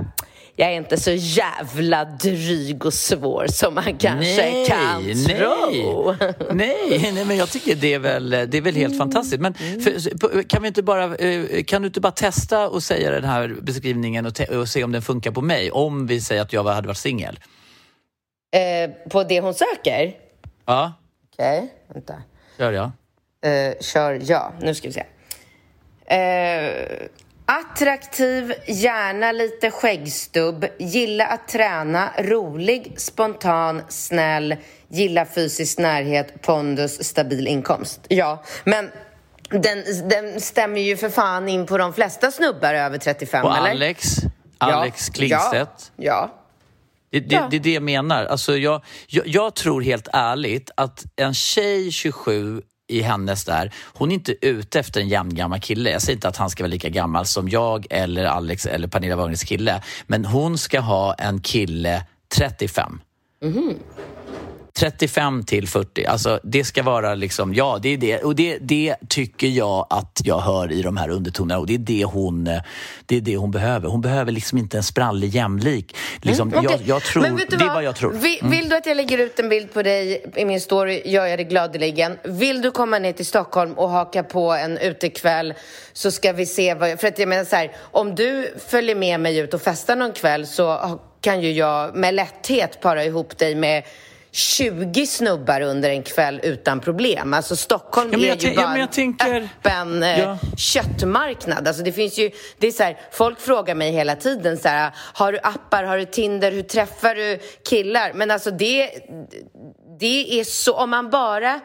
[0.56, 6.16] jag är inte så jävla dryg och svår som man kanske kan tro.
[6.54, 8.82] nej, nej, men jag tycker det är väl, det är väl Mm.
[8.82, 9.42] helt fantastiskt.
[9.42, 13.24] Men för, kan, vi inte bara, eh, kan du inte bara testa och säga den
[13.24, 15.72] här beskrivningen och, och se om den funkar på mig?
[15.72, 17.40] Om vi säger att jag hade varit singel.
[18.56, 20.14] Eh, på det hon söker?
[20.66, 20.94] Ja,
[21.34, 22.14] Okej, vänta.
[22.58, 22.92] gör jag.
[23.46, 24.54] Eh, kör ja.
[24.62, 25.04] Nu ska vi se.
[26.06, 27.08] Eh,
[27.46, 34.56] attraktiv, gärna lite skäggstubb, gilla att träna, rolig, spontan, snäll,
[34.88, 38.06] gilla fysisk närhet, pondus, stabil inkomst.
[38.10, 38.90] Ja, men
[39.50, 43.70] den, den stämmer ju för fan in på de flesta snubbar över 35, Och eller?
[43.70, 44.16] Alex,
[44.58, 45.14] Alex ja.
[45.14, 45.92] Klingstedt.
[45.96, 46.04] Ja.
[46.04, 46.40] ja.
[47.12, 47.48] Det, det, Ja.
[47.52, 48.26] det är det jag menar.
[48.26, 54.12] Alltså jag, jag, jag tror helt ärligt att en tjej 27 i hennes där, hon
[54.12, 55.90] är inte ute efter en jämngammal kille.
[55.92, 59.16] Jag säger inte att han ska vara lika gammal som jag eller Alex eller Pernilla
[59.16, 59.82] Wagners kille.
[60.08, 62.06] Men hon ska ha en kille
[62.38, 63.02] 35.
[64.80, 66.06] 35 till 40.
[66.06, 68.18] Alltså det ska vara liksom, ja det är det.
[68.24, 71.78] Och det, det tycker jag att jag hör i de här undertonerna och det är
[71.78, 72.62] det hon, eh,
[73.06, 73.88] det är det hon behöver.
[73.90, 75.96] Hon behöver liksom inte en sprallig jämlik.
[76.22, 76.86] Liksom, Mm, jag, okej.
[76.88, 78.12] jag tror, Men vet du det är vad jag tror.
[78.12, 78.52] Vill, Mm.
[78.52, 81.40] vill du att jag lägger ut en bild på dig i min story gör jag
[81.40, 82.18] det gladeligen.
[82.24, 85.54] Vill du komma ner till Stockholm och haka på en utekväll
[85.94, 87.00] så ska vi se vad jag...
[87.00, 90.12] För att jag menar så här, om du följer med mig ut och festar någon
[90.14, 93.84] kväll så kan ju jag med lätthet para ihop dig med
[94.36, 97.34] 20 snubbar under en kväll utan problem.
[97.34, 100.38] Alltså Stockholm Ja, men är ju bara ja, men jag tänker- en öppen eh, Ja.
[100.58, 101.68] köttmarknad.
[101.68, 104.92] Alltså det finns ju, det är så här, folk frågar mig hela tiden så här,
[105.14, 108.12] har du appar, har du Tinder, hur träffar du killar?
[108.14, 108.90] Men alltså det,
[110.00, 111.60] det är så, om man bara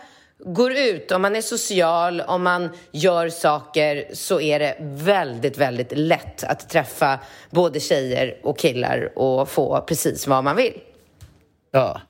[0.45, 5.93] går ut, om man är social, om man gör saker så är det väldigt, väldigt
[5.97, 7.19] lätt att träffa
[7.51, 10.75] både tjejer och killar och få precis vad man vill.
[11.73, 12.01] Ja.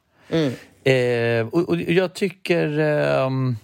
[0.84, 2.78] Eh, och, och jag tycker...
[2.78, 3.56] ehm,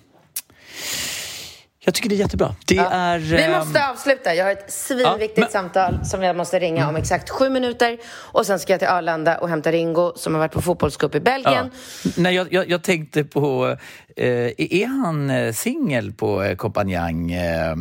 [1.87, 2.55] jag tycker det är jättebra.
[2.67, 3.19] Det är...
[3.19, 4.35] Vi ehm, måste avsluta.
[4.35, 7.99] Jag har ett svinviktigt Ja, men- samtal som jag måste ringa om exakt sju minuter.
[8.07, 11.21] Och sen ska jag till Arlanda och hämta Ringo som har varit på fotbollscup i
[11.21, 11.71] Belgien.
[12.05, 12.11] Ja.
[12.17, 13.77] Nej, jag, jag, jag tänkte på...
[14.17, 17.33] Eh, är han eh, singel på eh, kompanjang?
[17.33, 17.77] Eh,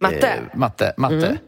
[0.00, 0.28] Matte?
[0.28, 0.94] Eh, matte.
[0.96, 1.14] matte.
[1.26, 1.38] Mm.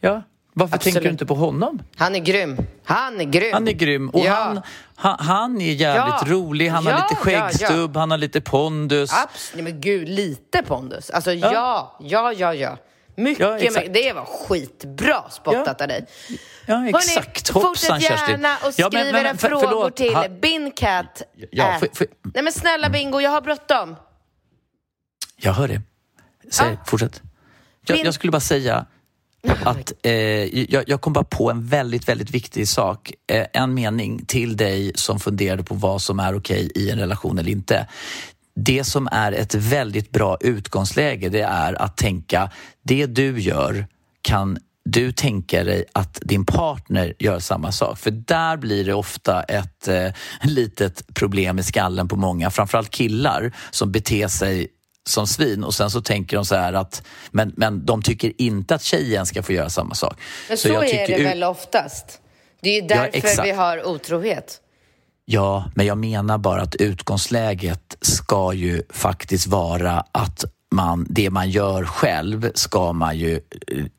[0.00, 0.22] Ja.
[0.58, 0.94] Varför Absolut.
[0.94, 1.82] tänker du inte på honom?
[1.96, 2.56] Han är grym.
[2.84, 3.52] Han är grym.
[3.52, 4.08] Han är grym.
[4.08, 4.32] Och Ja.
[4.34, 4.62] han,
[4.96, 6.32] han, han är jävligt Ja.
[6.34, 6.68] rolig.
[6.68, 7.48] Han har Ja, lite ja, ja.
[7.48, 9.12] skäggstubb, han har lite pondus.
[9.12, 11.10] Abs- Nej, men gud, lite pondus.
[11.10, 12.76] Alltså ja, ja, ja, ja.
[13.16, 13.94] Mycket, mycket.
[13.94, 16.06] Det var skitbra spottat av dig.
[16.66, 17.48] Ja, exakt.
[17.48, 19.96] Hörrni, Hoppsan, fortsätt gärna och skriv men- men- era för- frågor förlåt.
[19.96, 21.22] till Ha- bincat.
[21.50, 23.96] Ja, får- får- Nej men snälla Bingo, jag har bråttom.
[25.36, 25.80] Jag hör det.
[26.50, 27.22] Säg, fortsätt.
[27.86, 28.86] Jag, jag skulle bara säga
[29.64, 30.12] att eh,
[30.72, 33.12] jag, jag kom bara på en väldigt, väldigt viktig sak.
[33.30, 37.38] Eh, en mening till dig som funderade på vad som är okej i en relation
[37.38, 37.86] eller inte.
[38.54, 42.50] Det som är ett väldigt bra utgångsläge det är att tänka
[42.82, 43.86] det du gör
[44.22, 47.98] kan du tänka dig att din partner gör samma sak?
[47.98, 50.12] För där blir det ofta ett eh,
[50.42, 54.68] litet problem i skallen på många, framförallt killar som beter sig
[55.06, 58.74] som svin och sen så tänker de så här att men, men de tycker inte
[58.74, 60.20] att tjejen ska få göra samma sak.
[60.48, 62.20] Men så, jag är tycker det väl oftast?
[62.60, 63.48] Det är ju därför exakt.
[63.48, 64.60] vi har otrohet.
[65.24, 70.44] Ja, men jag menar bara att utgångsläget ska ju faktiskt vara att
[70.76, 73.40] man, det man gör själv ska man ju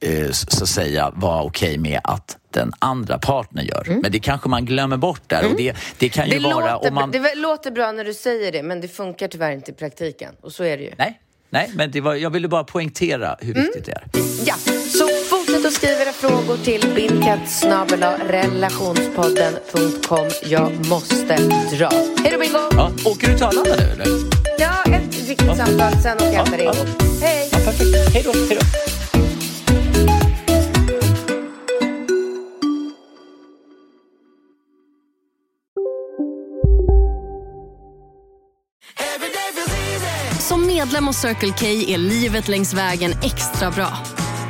[0.02, 4.00] eh, så att säga vara okej med att den andra partnern gör.
[4.02, 6.44] Men det kanske man glömmer bort där och det, det kan ju Mm.
[6.50, 7.12] Det, vara låter, om man...
[7.12, 10.34] det låter bra när du säger det, men det funkar tyvärr inte i praktiken.
[10.42, 10.92] Och så är det ju.
[10.98, 11.20] Nej,
[11.50, 13.64] nej, men var, jag ville bara poängtera hur Mm.
[13.66, 14.04] viktigt det är.
[14.46, 14.56] Ja,
[14.98, 15.08] så
[15.78, 17.64] skriva era frågor till bindkatt
[18.30, 20.30] relationspodden.com.
[20.44, 21.36] Jag måste
[21.78, 21.90] dra.
[22.24, 22.60] Hej då Bingo!
[22.72, 24.08] Ja, åker du till Arlanda nu eller?
[24.60, 26.74] Ja, ett viktigt samtal, sen åker jag till Ringo.
[27.22, 27.50] Hej!
[27.52, 28.14] Ja, perfekt.
[28.14, 28.66] Hej då, hej då.
[40.40, 43.98] Som medlem hos Circle K är livet längs vägen extra bra.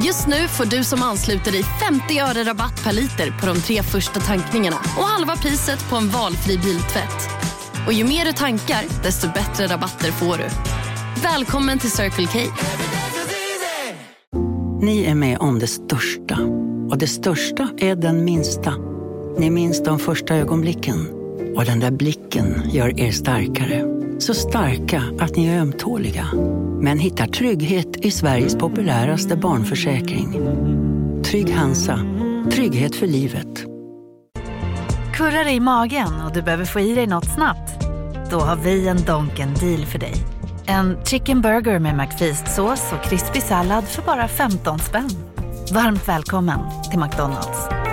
[0.03, 3.83] Just nu får du som ansluter dig 50 öre rabatt per liter på de tre
[3.83, 7.29] första tankningarna och halva priset på en valfri biltvätt.
[7.87, 10.45] Och ju mer du tankar, desto bättre rabatter får du.
[11.23, 12.39] Välkommen till Circle K.
[14.81, 16.39] Ni är med om det största.
[16.89, 18.73] Och det största är den minsta.
[19.37, 21.07] Ni minns de första ögonblicken.
[21.55, 23.86] Och den där blicken gör er starkare.
[24.19, 26.27] Så starka att ni är ömtåliga.
[26.81, 30.33] Men hittar trygghet i Sveriges populäraste barnförsäkring.
[31.23, 31.99] Trygg Hansa.
[32.51, 33.65] Trygghet för livet.
[35.13, 37.85] Kurrar det i magen och du behöver få i dig något snabbt?
[38.31, 40.13] Då har vi en Donken deal för dig.
[40.65, 45.09] En chicken burger med McFeast-sås och krispig sallad för bara 15 spänn.
[45.73, 46.59] Varmt välkommen
[46.91, 47.86] till McDonalds.